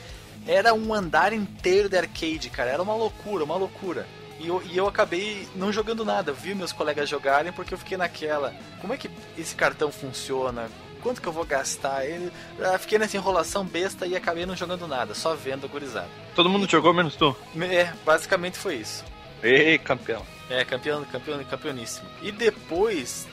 Era 0.48 0.74
um 0.74 0.94
andar 0.94 1.34
inteiro 1.34 1.90
de 1.90 1.98
arcade, 1.98 2.50
cara. 2.50 2.70
Era 2.70 2.84
uma 2.84 2.96
loucura, 2.96 3.44
uma 3.44 3.56
loucura. 3.56 4.08
E 4.40 4.48
eu, 4.48 4.62
e 4.64 4.78
eu 4.78 4.88
acabei 4.88 5.48
não 5.56 5.72
jogando 5.72 6.06
nada. 6.06 6.32
Vi 6.34 6.54
meus 6.54 6.72
colegas 6.72 7.10
jogarem 7.10 7.52
porque 7.52 7.74
eu 7.74 7.78
fiquei 7.78 7.98
naquela. 7.98 8.54
Como 8.80 8.94
é 8.94 8.98
que 8.98 9.10
esse 9.38 9.56
cartão 9.56 9.92
funciona? 9.92 10.70
Quanto 11.02 11.22
que 11.22 11.28
eu 11.28 11.34
vou 11.34 11.46
gastar? 11.46 12.06
Ele, 12.06 12.32
ah, 12.62 12.78
fiquei 12.78 12.98
nessa 12.98 13.16
enrolação 13.16 13.64
besta 13.64 14.06
e 14.08 14.16
acabei 14.16 14.46
não 14.46 14.56
jogando 14.56 14.88
nada, 14.88 15.14
só 15.14 15.36
vendo 15.36 15.66
a 15.66 15.70
gurizada. 15.70 16.10
Todo 16.36 16.50
mundo 16.50 16.70
jogou 16.70 16.94
menos 16.94 17.16
tu? 17.16 17.36
É, 17.62 17.94
basicamente 18.04 18.58
foi 18.58 18.78
isso. 18.78 19.04
Ei, 19.42 19.78
campeão. 19.78 20.26
É, 20.50 20.66
campeão, 20.66 21.04
campeão, 21.06 21.44
campeoníssimo. 21.44 22.08
E 22.22 22.32
depois, 22.32 23.28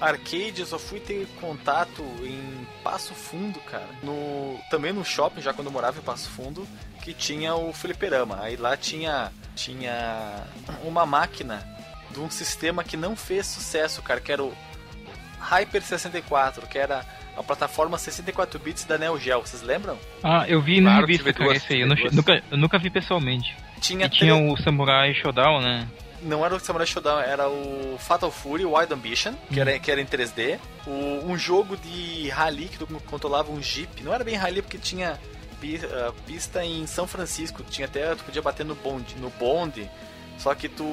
arcade, 0.00 0.60
eu 0.60 0.66
só 0.66 0.78
fui 0.78 1.00
ter 1.00 1.26
contato 1.40 2.02
em 2.22 2.66
Passo 2.82 3.14
Fundo, 3.14 3.58
cara. 3.60 3.88
No, 4.02 4.58
também 4.70 4.92
no 4.92 5.04
shopping, 5.04 5.40
já 5.40 5.52
quando 5.52 5.66
eu 5.68 5.72
morava 5.72 5.98
em 5.98 6.02
Passo 6.02 6.28
Fundo, 6.30 6.66
que 7.02 7.12
tinha 7.12 7.54
o 7.54 7.72
fliperama. 7.72 8.38
Aí 8.40 8.56
lá 8.56 8.76
tinha, 8.76 9.32
tinha 9.56 10.44
uma 10.84 11.04
máquina 11.04 11.66
de 12.10 12.20
um 12.20 12.30
sistema 12.30 12.82
que 12.84 12.96
não 12.96 13.16
fez 13.16 13.46
sucesso, 13.46 14.02
cara, 14.02 14.20
que 14.20 14.32
era 14.32 14.42
o 14.42 14.52
Hyper 15.40 15.82
64, 15.82 16.66
que 16.66 16.78
era 16.78 17.04
a 17.36 17.42
plataforma 17.42 17.96
64 17.96 18.58
bits 18.58 18.84
da 18.84 18.98
Neo 18.98 19.18
Geo. 19.18 19.40
Vocês 19.40 19.62
lembram? 19.62 19.98
Ah, 20.22 20.44
eu 20.48 20.60
vi 20.60 20.80
na 20.80 20.90
Claro, 20.90 21.06
revista, 21.06 21.32
cara, 21.32 21.44
duas, 21.44 21.56
esse 21.58 21.72
aí. 21.74 21.80
Eu, 21.80 21.88
nunca, 22.12 22.42
eu 22.50 22.56
nunca 22.58 22.78
vi 22.78 22.90
pessoalmente. 22.90 23.56
Tinha 23.80 24.06
E 24.06 24.08
tinha 24.10 24.34
o 24.34 24.56
Samurai 24.56 25.14
Showdown, 25.14 25.60
né? 25.60 25.86
Não 26.22 26.44
era 26.44 26.54
o 26.54 26.60
Samurai 26.60 26.86
Shodown, 26.86 27.20
era 27.20 27.48
o 27.48 27.96
Fatal 27.98 28.30
Fury 28.30 28.64
Wild 28.64 28.92
Ambition, 28.92 29.34
que 29.48 29.58
Hum. 29.58 29.62
era, 29.62 29.78
que 29.78 29.90
era 29.90 30.00
em 30.00 30.06
3D. 30.06 30.58
O, 30.86 31.30
um 31.30 31.38
jogo 31.38 31.76
de 31.76 32.28
rally 32.30 32.66
que 32.68 32.78
tu 32.78 32.86
controlava 33.06 33.50
um 33.52 33.62
Jeep. 33.62 34.02
Não 34.02 34.12
era 34.12 34.24
bem 34.24 34.34
rally 34.34 34.60
porque 34.62 34.78
tinha 34.78 35.18
pi- 35.60 35.80
ah, 35.84 36.12
pista 36.26 36.64
em 36.64 36.86
São 36.86 37.06
Francisco. 37.06 37.62
Tinha 37.62 37.86
até, 37.86 38.14
tu 38.14 38.24
podia 38.24 38.42
bater 38.42 38.64
no 38.66 38.74
bonde, 38.74 39.14
no 39.16 39.30
bonde. 39.30 39.88
Só 40.38 40.54
que 40.54 40.68
tu 40.68 40.84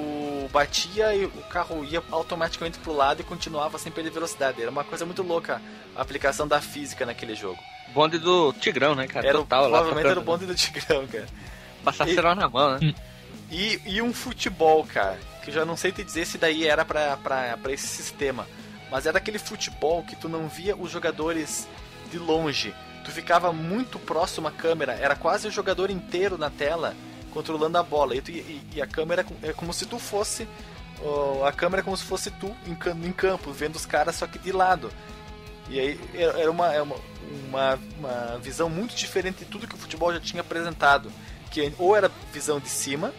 batia 0.52 1.14
e 1.16 1.26
o 1.26 1.30
carro 1.50 1.84
ia 1.86 2.02
automaticamente 2.12 2.80
pro 2.80 2.94
lado 2.94 3.22
e 3.22 3.24
continuava 3.24 3.78
sem 3.78 3.92
perder 3.92 4.10
velocidade. 4.12 4.60
Era 4.62 4.72
uma 4.72 4.84
coisa 4.84 5.06
muito 5.06 5.22
louca 5.24 5.62
a 5.96 6.02
aplicação 6.02 6.48
da 6.48 6.60
física 6.60 7.06
naquele 7.06 7.36
jogo. 7.36 7.60
Bonde 7.94 8.18
do 8.18 8.52
Tigrão, 8.54 8.96
né, 8.96 9.08
cara? 9.08 9.28
Era, 9.28 9.38
o- 9.38 9.42
Total, 9.42 9.62
lá 9.64 9.78
provavelmente 9.80 10.06
era 10.10 10.20
o 10.20 10.24
tocando. 10.24 10.40
bonde 10.40 10.46
do 10.52 10.56
Tigrão, 10.56 11.06
cara. 11.08 11.28
Passar 11.84 12.10
E- 12.10 12.16
na 12.16 12.50
mão, 12.50 12.80
né? 12.80 12.94
E, 13.51 13.79
e 13.86 14.01
um 14.01 14.13
futebol, 14.13 14.84
cara, 14.86 15.19
que 15.43 15.51
já 15.51 15.63
não 15.65 15.77
sei 15.77 15.91
te 15.91 16.03
dizer 16.03 16.25
se 16.25 16.38
daí 16.38 16.67
era 16.67 16.84
pra, 16.84 17.15
pra, 17.17 17.58
pra 17.58 17.71
esse 17.71 17.88
sistema. 17.88 18.47
Mas 18.91 19.05
era 19.05 19.17
aquele 19.17 19.39
futebol 19.39 20.03
que 20.03 20.15
tu 20.15 20.27
não 20.29 20.47
via 20.47 20.75
os 20.75 20.91
jogadores 20.91 21.67
de 22.12 22.17
longe. 22.17 22.73
Tu 23.03 23.12
ficava 23.12 23.53
muito 23.53 23.99
próximo 23.99 24.47
à 24.47 24.51
câmera, 24.51 24.93
era 24.93 25.15
quase 25.15 25.47
o 25.47 25.51
jogador 25.51 25.89
inteiro 25.91 26.38
na 26.38 26.49
tela 26.49 26.95
controlando 27.31 27.77
a 27.77 27.84
bola. 27.84 28.15
E, 28.15 28.21
tu- 28.21 28.31
e- 28.31 28.62
e 28.75 28.81
a 28.81 28.88
câmera 28.88 29.21
é 29.21 29.23
co- 29.23 29.36
é 29.43 29.53
como 29.53 29.73
se 29.73 29.86
tu 29.86 29.99
fosse. 29.99 30.47
a 31.45 31.51
câmera 31.51 31.81
é 31.81 31.84
como 31.84 31.97
se 31.97 32.03
fosse 32.05 32.31
tu 32.31 32.55
em, 32.65 32.73
cam- 32.73 32.97
em 33.03 33.12
campo, 33.12 33.51
vendo 33.51 33.75
os 33.75 33.86
caras 33.86 34.15
só 34.15 34.25
que 34.25 34.39
de 34.39 34.51
lado. 34.51 34.89
E 35.69 35.79
aí 35.79 35.99
era 36.13 36.39
é 36.41 36.49
uma, 36.49 36.71
uma, 37.49 37.79
uma 37.99 38.38
visão 38.41 38.69
muito 38.69 38.95
diferente 38.95 39.39
de 39.39 39.45
tudo 39.45 39.67
que 39.67 39.75
o 39.75 39.77
futebol 39.77 40.13
já 40.13 40.19
tinha 40.19 40.41
apresentado. 40.41 41.12
Que 41.51 41.73
ou 41.77 41.95
era 41.95 42.10
visão 42.34 42.60
de 42.60 42.69
cima, 42.69 43.13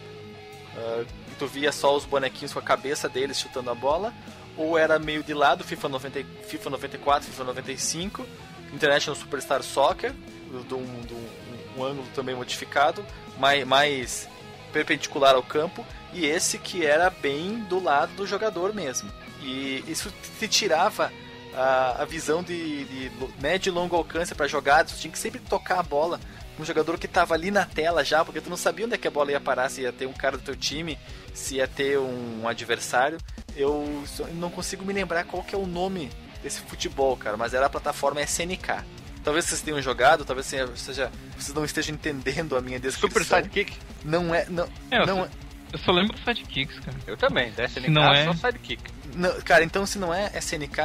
e 1.31 1.35
tu 1.39 1.47
via 1.47 1.73
só 1.73 1.95
os 1.97 2.05
bonequinhos 2.05 2.53
com 2.53 2.59
a 2.59 2.63
cabeça 2.63 3.09
deles 3.09 3.39
chutando 3.39 3.71
a 3.71 3.75
bola, 3.75 4.13
ou 4.57 4.77
era 4.79 4.99
meio 4.99 5.23
de 5.23 5.35
lado, 5.35 5.65
FIFA, 5.65 5.89
90, 5.89 6.25
FIFA 6.49 6.71
94, 6.71 7.29
FIFA 7.29 7.45
95, 7.45 8.27
International 8.73 9.19
Superstar 9.19 9.63
Soccer, 9.63 10.13
de 10.13 10.75
um, 10.75 11.01
de 11.03 11.15
um- 11.15 11.47
um 11.79 11.85
ângulo 11.85 12.07
também 12.15 12.35
modificado, 12.35 13.05
mais, 13.39 13.67
mais 13.67 14.29
perpendicular 14.73 15.35
ao 15.35 15.43
campo, 15.43 15.85
e 16.13 16.25
esse 16.25 16.57
que 16.59 16.87
era 16.87 17.11
bem 17.11 17.59
do 17.65 17.83
lado 17.83 18.13
do 18.15 18.27
jogador 18.27 18.73
mesmo. 18.75 19.11
E 19.43 19.85
isso 19.87 20.11
te 20.39 20.49
tirava 20.49 21.13
a, 21.55 22.03
a 22.03 22.05
visão 22.07 22.43
de, 22.43 22.85
de 22.85 23.13
médio 23.41 23.71
e 23.71 23.75
longo 23.75 23.95
alcance 23.95 24.35
para 24.35 24.47
jogadas, 24.47 24.93
tu 24.93 24.99
tinha 25.01 25.13
que 25.13 25.19
sempre 25.19 25.39
tocar 25.41 25.81
a 25.81 25.83
bola 25.83 26.19
um 26.59 26.65
jogador 26.65 26.99
que 26.99 27.07
estava 27.07 27.35
ali 27.35 27.51
na 27.51 27.65
tela 27.65 28.05
já, 28.05 28.25
porque 28.25 28.41
tu 28.41 28.49
não 28.51 28.57
sabia 28.57 28.87
onde 28.87 28.95
é 28.95 28.99
que 28.99 29.07
a 29.09 29.11
bola 29.11 29.31
ia 29.33 29.41
parar, 29.41 29.69
se 29.69 29.83
ia 29.83 29.93
ter 29.93 30.07
um 30.07 30.13
cara 30.13 30.37
do 30.39 30.43
teu 30.43 30.57
time, 30.57 30.99
se 31.35 31.57
ia 31.57 31.69
ter 31.69 31.99
um 31.99 32.47
adversário. 32.49 33.19
Eu 33.55 34.03
só 34.07 34.25
não 34.29 34.51
consigo 34.51 34.85
me 34.85 34.93
lembrar 34.93 35.25
qual 35.25 35.43
que 35.43 35.55
é 35.55 35.59
o 35.59 35.67
nome 35.67 36.11
desse 36.43 36.61
futebol, 36.61 37.17
cara, 37.17 37.37
mas 37.37 37.55
era 37.55 37.67
a 37.67 37.71
plataforma 37.71 38.21
SNK. 38.23 38.85
Talvez 39.25 39.45
vocês 39.47 39.61
tenham 39.61 39.83
jogado, 39.83 40.25
talvez 40.25 40.47
seja, 40.47 40.67
vocês 40.67 41.53
não 41.55 41.65
estejam 41.65 41.95
entendendo 41.95 42.57
a 42.57 42.61
minha 42.61 42.79
descrição. 42.79 43.09
Super 43.09 43.25
Sidekick. 43.25 43.77
Não 44.05 44.33
é, 44.35 44.47
não, 44.49 44.69
É, 44.91 45.05
não, 45.05 45.25
é- 45.25 45.29
Eu 45.73 45.79
só 45.81 45.91
lembro 45.91 46.13
do 46.17 46.19
Sidekicks, 46.25 46.79
cara. 46.79 46.97
Eu 47.09 47.17
também, 47.17 47.51
da 47.53 47.65
SNK 47.65 47.91
não 47.91 48.15
é- 48.15 48.25
só 48.25 48.35
sidekick. 48.35 48.83
Não, 49.17 49.41
cara, 49.41 49.65
então 49.65 49.85
se 49.85 49.99
não 49.99 50.15
é 50.15 50.31
SNK, 50.39 50.79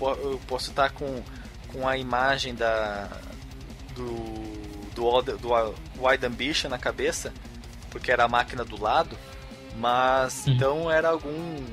eu 0.00 0.40
posso 0.46 0.70
estar 0.70 0.90
com, 0.92 1.20
com 1.68 1.88
a 1.88 1.96
imagem 1.98 2.54
da 2.54 3.08
do 3.96 4.63
do, 4.94 5.22
do 5.22 5.74
Wide 5.98 6.24
Ambition 6.26 6.68
na 6.68 6.78
cabeça, 6.78 7.32
porque 7.90 8.10
era 8.10 8.24
a 8.24 8.28
máquina 8.28 8.64
do 8.64 8.80
lado, 8.80 9.16
mas 9.76 10.46
Uhum. 10.46 10.52
então 10.52 10.90
era 10.90 11.08
algum 11.08 11.64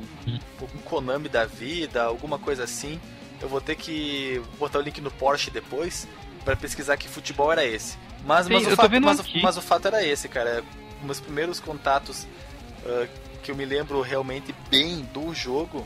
algum 0.59 0.77
Konami 0.83 1.29
da 1.29 1.45
vida, 1.45 2.03
alguma 2.03 2.37
coisa 2.39 2.63
assim. 2.63 2.99
Eu 3.41 3.49
vou 3.49 3.61
ter 3.61 3.75
que 3.75 4.41
botar 4.59 4.79
o 4.79 4.81
link 4.81 5.01
no 5.01 5.09
Porsche 5.11 5.49
depois 5.49 6.07
para 6.45 6.55
pesquisar 6.55 6.97
que 6.97 7.07
futebol 7.07 7.51
era 7.51 7.65
esse. 7.65 7.97
Mas, 8.25 8.45
Sim, 8.45 8.53
mas, 8.53 8.67
o 8.67 8.75
fato, 8.75 9.01
mas, 9.01 9.33
mas 9.41 9.57
o 9.57 9.61
fato 9.61 9.87
era 9.87 10.05
esse, 10.05 10.27
cara. 10.29 10.63
Meus 11.01 11.19
primeiros 11.19 11.59
contatos 11.59 12.27
ah, 12.85 13.07
que 13.41 13.49
eu 13.51 13.55
me 13.55 13.65
lembro 13.65 14.01
realmente 14.01 14.53
bem 14.69 15.01
do 15.11 15.33
jogo 15.33 15.85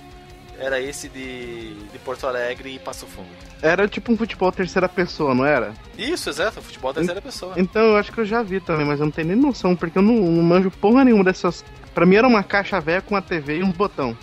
era 0.60 0.80
esse 0.80 1.10
de, 1.10 1.74
de 1.74 2.00
Porto 2.04 2.26
Alegre 2.28 2.74
e 2.76 2.80
Passo 2.80 3.06
Fundo. 3.06 3.28
Era 3.62 3.88
tipo 3.88 4.12
um 4.12 4.18
futebol 4.18 4.52
terceira 4.52 4.88
pessoa, 4.88 5.34
não 5.34 5.46
era? 5.46 5.74
Isso, 5.98 6.30
exato, 6.30 6.62
futebol 6.62 6.94
terceira 6.94 7.22
pessoa. 7.22 7.54
Então 7.58 7.82
eu 7.82 7.98
acho 7.98 8.12
que 8.12 8.20
eu 8.20 8.26
já 8.26 8.42
vi 8.44 8.60
também, 8.60 8.86
mas 8.86 9.00
eu 9.00 9.06
não 9.06 9.12
tenho 9.12 9.28
nem 9.30 9.38
noção, 9.38 9.76
porque 9.76 9.98
eu 9.98 10.02
não, 10.02 10.14
não 10.14 10.44
manjo 10.44 10.70
porra 10.72 11.04
nenhuma 11.04 11.24
dessas. 11.24 11.64
Pra 11.94 12.06
mim 12.06 12.16
era 12.18 12.28
uma 12.28 12.44
caixa 12.44 12.80
velha 12.82 13.02
com 13.02 13.16
uma 13.16 13.22
TV 13.22 13.60
e 13.60 13.64
uns 13.64 13.72
botão. 13.76 14.16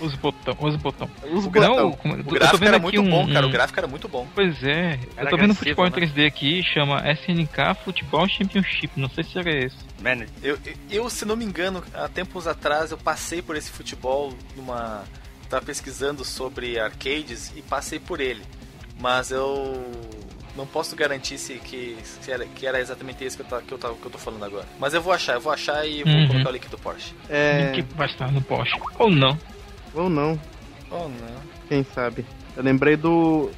Os 0.00 0.14
botão, 0.14 0.56
os 0.60 0.76
botão. 0.76 1.10
Uns 1.26 1.44
Não, 1.44 1.50
botão. 1.50 1.92
como- 1.92 2.14
O 2.14 2.18
eu 2.20 2.24
tô 2.24 2.30
gráfico 2.30 2.56
vendo 2.58 2.68
era 2.68 2.76
aqui 2.78 2.82
muito 2.84 3.00
um- 3.02 3.10
bom, 3.10 3.30
cara. 3.30 3.44
O 3.44 3.48
um- 3.50 3.52
gráfico 3.52 3.80
era 3.80 3.86
muito 3.86 4.08
bom. 4.08 4.26
Pois 4.34 4.62
é, 4.64 4.94
eu 4.94 4.98
Era 5.18 5.28
tô 5.30 5.36
vendo 5.36 5.54
futebol 5.54 5.86
em 5.86 5.90
né? 5.90 5.96
3D 5.96 6.26
aqui, 6.26 6.62
chama 6.62 7.02
SNK 7.12 7.74
Futebol 7.84 8.26
Championship, 8.26 8.92
não 8.98 9.10
sei 9.10 9.24
se 9.24 9.38
era 9.38 9.50
esse. 9.50 9.76
Man, 10.00 10.24
Eu, 10.42 10.56
eu, 10.90 11.10
se 11.10 11.26
não 11.26 11.36
me 11.36 11.44
engano, 11.44 11.84
há 11.92 12.08
tempos 12.08 12.46
atrás 12.46 12.92
eu 12.92 12.96
passei 12.96 13.42
por 13.42 13.56
esse 13.56 13.70
futebol 13.70 14.32
numa. 14.56 15.04
Tava 15.50 15.64
pesquisando 15.66 16.24
sobre 16.24 16.78
arcades 16.78 17.52
e 17.56 17.60
passei 17.62 17.98
por 17.98 18.20
ele. 18.20 18.42
Mas 19.00 19.30
eu 19.32 19.84
não 20.56 20.66
posso 20.66 20.94
garantir 20.94 21.38
se, 21.38 21.54
que, 21.54 21.96
se 22.04 22.30
era, 22.30 22.44
que 22.46 22.66
era 22.66 22.80
exatamente 22.80 23.24
esse 23.24 23.36
que 23.36 23.42
eu, 23.42 23.46
tá, 23.46 23.60
que, 23.60 23.72
eu 23.72 23.78
tava, 23.78 23.94
que 23.94 24.06
eu 24.06 24.10
tô 24.10 24.18
falando 24.18 24.44
agora. 24.44 24.66
Mas 24.78 24.94
eu 24.94 25.02
vou 25.02 25.12
achar, 25.12 25.34
eu 25.34 25.40
vou 25.40 25.52
achar 25.52 25.84
e 25.86 26.04
vou 26.04 26.12
Uhum. 26.12 26.28
colocar 26.28 26.50
o 26.50 26.52
link 26.52 26.68
do 26.68 26.78
Porsche. 26.78 27.12
É. 27.28 27.72
Que 27.74 27.82
vai 27.82 28.06
estar 28.06 28.30
no 28.30 28.40
Porsche. 28.42 28.78
Ou 28.98 29.10
não. 29.10 29.36
Ou 29.92 30.08
não, 30.08 30.38
Oh 30.90 31.08
não. 31.08 31.40
quem 31.68 31.84
sabe. 31.94 32.24
Eu 32.56 32.62
lembrei 32.62 32.96
do. 32.96 33.50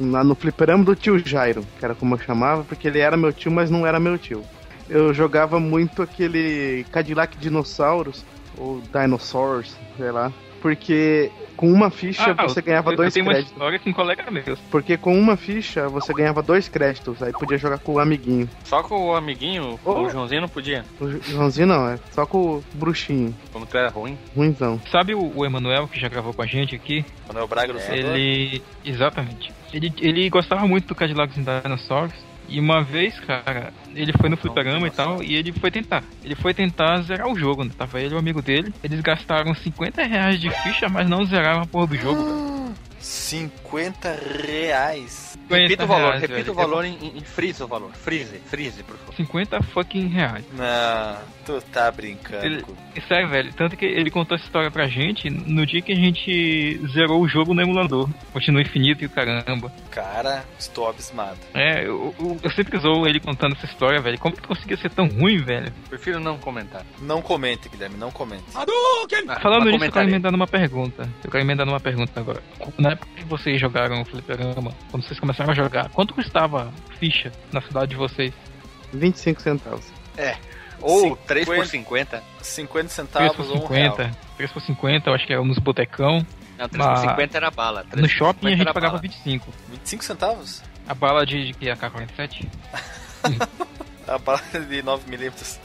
Lá 0.00 0.24
no 0.24 0.34
fliperama 0.34 0.82
do 0.84 0.96
tio 0.96 1.18
Jairo, 1.18 1.64
que 1.78 1.84
era 1.84 1.94
como 1.94 2.14
eu 2.14 2.18
chamava, 2.18 2.64
porque 2.64 2.88
ele 2.88 2.98
era 2.98 3.16
meu 3.16 3.32
tio, 3.32 3.50
mas 3.52 3.70
não 3.70 3.86
era 3.86 4.00
meu 4.00 4.18
tio. 4.18 4.44
Eu 4.88 5.14
jogava 5.14 5.60
muito 5.60 6.02
aquele 6.02 6.84
Cadillac 6.90 7.36
Dinossauros, 7.38 8.24
ou 8.58 8.82
Dinosaurs, 8.92 9.76
sei 9.96 10.10
lá. 10.10 10.32
Porque 10.64 11.30
com 11.58 11.70
uma 11.70 11.90
ficha 11.90 12.34
Ah, 12.38 12.46
você 12.48 12.62
ganhava 12.62 12.90
eu, 12.92 12.96
dois 12.96 13.08
eu 13.08 13.12
tenho 13.12 13.26
uma 13.26 13.32
créditos. 13.34 13.52
história 13.52 13.78
com 13.78 13.90
um 13.90 13.92
colega 13.92 14.30
meu. 14.30 14.42
Porque 14.70 14.96
com 14.96 15.14
uma 15.14 15.36
ficha 15.36 15.86
você 15.90 16.14
ganhava 16.14 16.42
dois 16.42 16.70
créditos, 16.70 17.22
aí 17.22 17.32
podia 17.32 17.58
jogar 17.58 17.78
com 17.80 17.92
o 17.92 17.98
amiguinho. 17.98 18.48
só 18.64 18.82
com 18.82 19.08
o 19.08 19.14
amiguinho, 19.14 19.78
Oh. 19.84 19.92
o 20.04 20.08
Joãozinho 20.10 20.40
não 20.40 20.48
podia. 20.48 20.82
O 20.98 21.06
Joãozinho 21.20 21.66
não, 21.66 21.86
é 21.86 21.98
só 22.12 22.24
com 22.24 22.38
o 22.56 22.64
bruxinho, 22.72 23.34
Como 23.52 23.66
tu 23.66 23.76
era 23.76 23.90
ruim. 23.90 24.16
ruimzão. 24.34 24.80
Sabe 24.90 25.14
o, 25.14 25.32
o 25.36 25.44
Emanuel 25.44 25.86
que 25.86 26.00
já 26.00 26.08
gravou 26.08 26.32
com 26.32 26.40
a 26.40 26.46
gente 26.46 26.74
aqui? 26.74 27.04
Manuel 27.28 27.46
Braga 27.46 27.74
do 27.74 27.78
Fundador? 27.78 28.16
Ele. 28.16 28.62
Exatamente. 28.82 29.52
Ele, 29.70 29.92
ele 30.00 30.30
gostava 30.30 30.66
muito 30.66 30.86
do 30.86 30.94
Cadillacs 30.94 31.36
and 31.36 31.60
Dinosaurs. 31.62 32.14
E 32.48 32.60
uma 32.60 32.82
vez, 32.82 33.18
cara, 33.20 33.72
ele 33.94 34.12
foi 34.12 34.28
no 34.28 34.36
fliperama 34.36 34.86
e 34.86 34.90
tal, 34.90 35.22
e 35.22 35.34
ele 35.34 35.52
foi 35.52 35.70
tentar. 35.70 36.04
Ele 36.22 36.34
foi 36.34 36.52
tentar 36.52 37.00
zerar 37.02 37.28
o 37.28 37.36
jogo, 37.36 37.64
né? 37.64 37.70
Tava 37.76 38.00
ele 38.00 38.14
e 38.14 38.16
o 38.16 38.18
amigo 38.18 38.42
dele. 38.42 38.72
Eles 38.82 39.00
gastaram 39.00 39.54
50 39.54 40.02
reais 40.04 40.38
de 40.40 40.50
ficha, 40.50 40.88
mas 40.88 41.08
não 41.08 41.24
zeraram 41.24 41.62
a 41.62 41.66
porra 41.66 41.86
do 41.88 41.96
jogo. 41.96 42.74
50 43.04 44.18
reais. 44.46 45.34
50 45.44 45.62
Repita 45.62 45.84
o 45.84 45.86
valor, 45.86 46.06
reais, 46.08 46.20
repita 46.22 46.40
velho. 46.40 46.52
o 46.52 46.54
valor 46.54 46.84
em, 46.86 46.94
em, 47.02 47.18
em 47.18 47.20
freeze 47.20 47.62
o 47.62 47.66
valor. 47.68 47.90
Freeze, 47.92 48.38
freeze, 48.46 48.82
por 48.82 48.96
favor. 48.96 49.14
50 49.14 49.62
fucking 49.62 50.06
reais. 50.08 50.44
Não, 50.54 51.18
tu 51.44 51.60
tá 51.70 51.90
brincando. 51.92 52.44
Ele- 52.46 52.64
Sério, 53.06 53.28
velho. 53.28 53.52
Tanto 53.52 53.76
que 53.76 53.84
ele 53.84 54.10
contou 54.10 54.36
essa 54.36 54.46
história 54.46 54.70
pra 54.70 54.86
gente 54.88 55.28
no 55.28 55.66
dia 55.66 55.82
que 55.82 55.92
a 55.92 55.96
gente 55.96 56.80
zerou 56.92 57.20
o 57.20 57.28
jogo 57.28 57.52
no 57.52 57.60
emulador. 57.60 58.08
Continua 58.32 58.62
infinito 58.62 59.02
e 59.02 59.06
o 59.06 59.10
caramba. 59.10 59.70
Cara, 59.90 60.44
estou 60.58 60.88
abismado. 60.88 61.36
É, 61.52 61.84
eu, 61.84 62.14
eu, 62.18 62.38
eu 62.42 62.50
sempre 62.52 62.78
usou 62.78 63.06
ele 63.06 63.20
contando 63.20 63.54
essa 63.56 63.66
história, 63.66 64.00
velho. 64.00 64.18
Como 64.18 64.34
que 64.34 64.46
conseguia 64.46 64.76
ser 64.78 64.90
tão 64.90 65.06
ruim, 65.08 65.38
velho? 65.38 65.70
Prefiro 65.90 66.18
não 66.20 66.38
comentar. 66.38 66.82
Não 67.02 67.20
comente, 67.20 67.68
Guilherme, 67.68 67.96
não 67.98 68.10
comente. 68.10 68.44
Ah, 68.54 68.64
Falando 69.40 69.70
nisso, 69.70 69.84
eu 69.84 69.92
quero 69.92 70.08
emendar 70.08 70.32
numa 70.32 70.46
pergunta. 70.46 71.08
Eu 71.22 71.30
quero 71.30 71.44
emendar 71.44 71.66
numa 71.66 71.80
pergunta 71.80 72.18
agora. 72.18 72.42
Na 72.78 72.93
época 72.94 73.12
que 73.16 73.24
vocês 73.24 73.60
jogaram 73.60 74.00
o 74.02 74.04
Fliperama, 74.04 74.72
quando 74.90 75.04
vocês 75.04 75.20
começaram 75.20 75.52
a 75.52 75.54
jogar, 75.54 75.88
quanto 75.90 76.14
custava 76.14 76.72
ficha 76.98 77.30
na 77.52 77.60
cidade 77.60 77.90
de 77.90 77.96
vocês? 77.96 78.32
25 78.92 79.40
centavos. 79.42 79.84
Ou 80.80 81.16
3 81.16 81.44
por 81.46 81.66
50. 81.66 82.18
50. 82.18 82.22
50 82.42 82.88
3 82.88 82.92
centavos 82.92 83.36
por 83.36 83.56
ou 83.56 83.64
um 83.64 83.66
real. 83.66 83.96
50. 83.96 84.16
3 84.36 84.52
por 84.52 84.62
50, 84.62 85.10
eu 85.10 85.14
acho 85.14 85.26
que 85.26 85.32
era 85.32 85.42
nos 85.44 85.58
botecão. 85.58 86.26
Não, 86.58 86.68
3 86.68 86.84
Mas- 86.84 87.00
por 87.00 87.10
50 87.10 87.36
era 87.36 87.50
bala. 87.50 87.84
3 87.90 88.02
No 88.02 88.08
shopping 88.08 88.46
a 88.46 88.50
50 88.50 88.56
gente 88.56 88.74
pagava 88.74 88.92
bala. 88.96 89.02
25. 89.02 89.52
25 89.70 90.04
centavos? 90.04 90.62
A 90.86 90.94
bala 90.94 91.24
de, 91.24 91.46
de 91.46 91.54
que? 91.54 91.68
AK-47? 91.70 92.46
A 94.06 94.18
bala 94.18 94.42
de 94.52 94.82
9mm. 94.82 95.58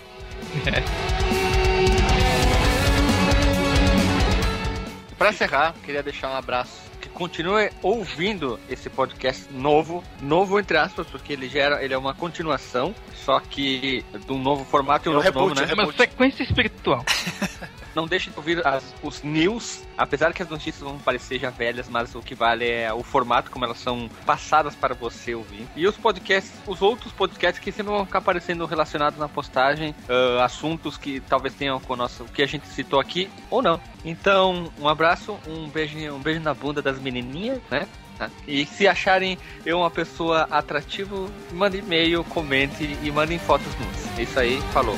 Pra 5.18 5.30
encerrar, 5.30 5.74
queria 5.84 6.02
deixar 6.02 6.30
um 6.30 6.36
abraço. 6.38 6.89
Que 7.02 7.10
continue 7.10 7.70
ouvindo 7.82 8.60
esse 8.70 8.90
podcast 8.90 9.52
novo, 9.52 10.04
novo 10.22 10.60
entre 10.60 10.78
aspas, 10.78 11.08
porque 11.08 11.34
ele 11.34 11.48
já 11.48 11.60
era, 11.62 11.84
ele 11.84 11.94
é 11.94 11.98
uma 11.98 12.14
continuação, 12.14 12.94
só 13.14 13.40
que 13.40 14.04
de 14.26 14.32
um 14.32 14.38
novo 14.38 14.66
formato 14.66 15.08
e 15.08 15.10
um 15.10 15.14
É 15.14 15.16
novo 15.16 15.40
nome, 15.40 15.50
reboot, 15.50 15.62
né? 15.62 15.68
é 15.68 15.72
É 15.72 15.84
uma 15.86 15.94
sequência 15.94 16.44
espiritual. 16.44 17.06
Não 17.96 18.08
deixe 18.08 18.30
de 18.30 18.38
ouvir 18.38 18.66
as- 18.66 18.94
os 19.02 19.24
news, 19.24 19.84
apesar 19.98 20.34
que 20.34 20.42
as 20.44 20.50
notícias 20.50 20.84
vão 20.84 20.98
parecer 21.00 21.40
já 21.40 21.50
velhas, 21.50 21.88
mas 21.90 22.14
o 22.16 22.22
que 22.22 22.36
vale 22.36 22.68
é 22.70 22.92
o 22.94 23.04
formato 23.04 23.50
como 23.52 23.66
elas 23.66 23.80
são 23.80 24.10
passadas 24.26 24.76
para 24.76 24.94
você 24.94 25.36
ouvir. 25.36 25.68
E 25.76 25.88
os 25.88 25.98
podcasts, 25.98 26.54
os 26.68 26.82
outros 26.82 27.12
podcasts 27.12 27.64
que 27.64 27.72
sempre 27.72 27.92
vão 27.92 28.06
ficar 28.06 28.20
aparecendo 28.20 28.66
relacionados 28.66 29.20
na 29.20 29.28
postagem, 29.28 29.94
ah, 30.08 30.44
assuntos 30.46 30.98
que 30.98 31.20
talvez 31.22 31.54
tenham 31.54 31.80
com 31.80 31.94
o 31.94 32.00
o 32.00 32.26
que 32.34 32.42
a 32.42 32.48
gente 32.48 32.66
citou 32.68 33.00
aqui 33.00 33.30
ou 33.50 33.62
não. 33.62 33.80
Então, 34.06 34.72
um 34.80 34.88
abraço, 34.88 35.38
um 35.48 35.68
beijo, 35.68 35.98
um 36.14 36.20
beijo 36.20 36.40
na 36.40 36.54
bunda 36.54 36.82
das 36.82 37.00
menininhas, 37.00 37.60
né? 37.70 37.88
Tá? 38.18 38.30
E 38.48 38.66
se 38.66 38.88
acharem 38.88 39.38
eu 39.66 39.80
uma 39.80 39.90
pessoa 39.92 40.48
atrativa, 40.52 41.16
mandem 41.52 41.80
e-mail, 41.82 42.24
comente 42.26 42.98
e 43.04 43.12
mandem 43.12 43.40
fotos 43.40 43.68
nuas. 43.80 44.20
É 44.20 44.24
isso 44.24 44.40
aí, 44.40 44.62
falou. 44.74 44.98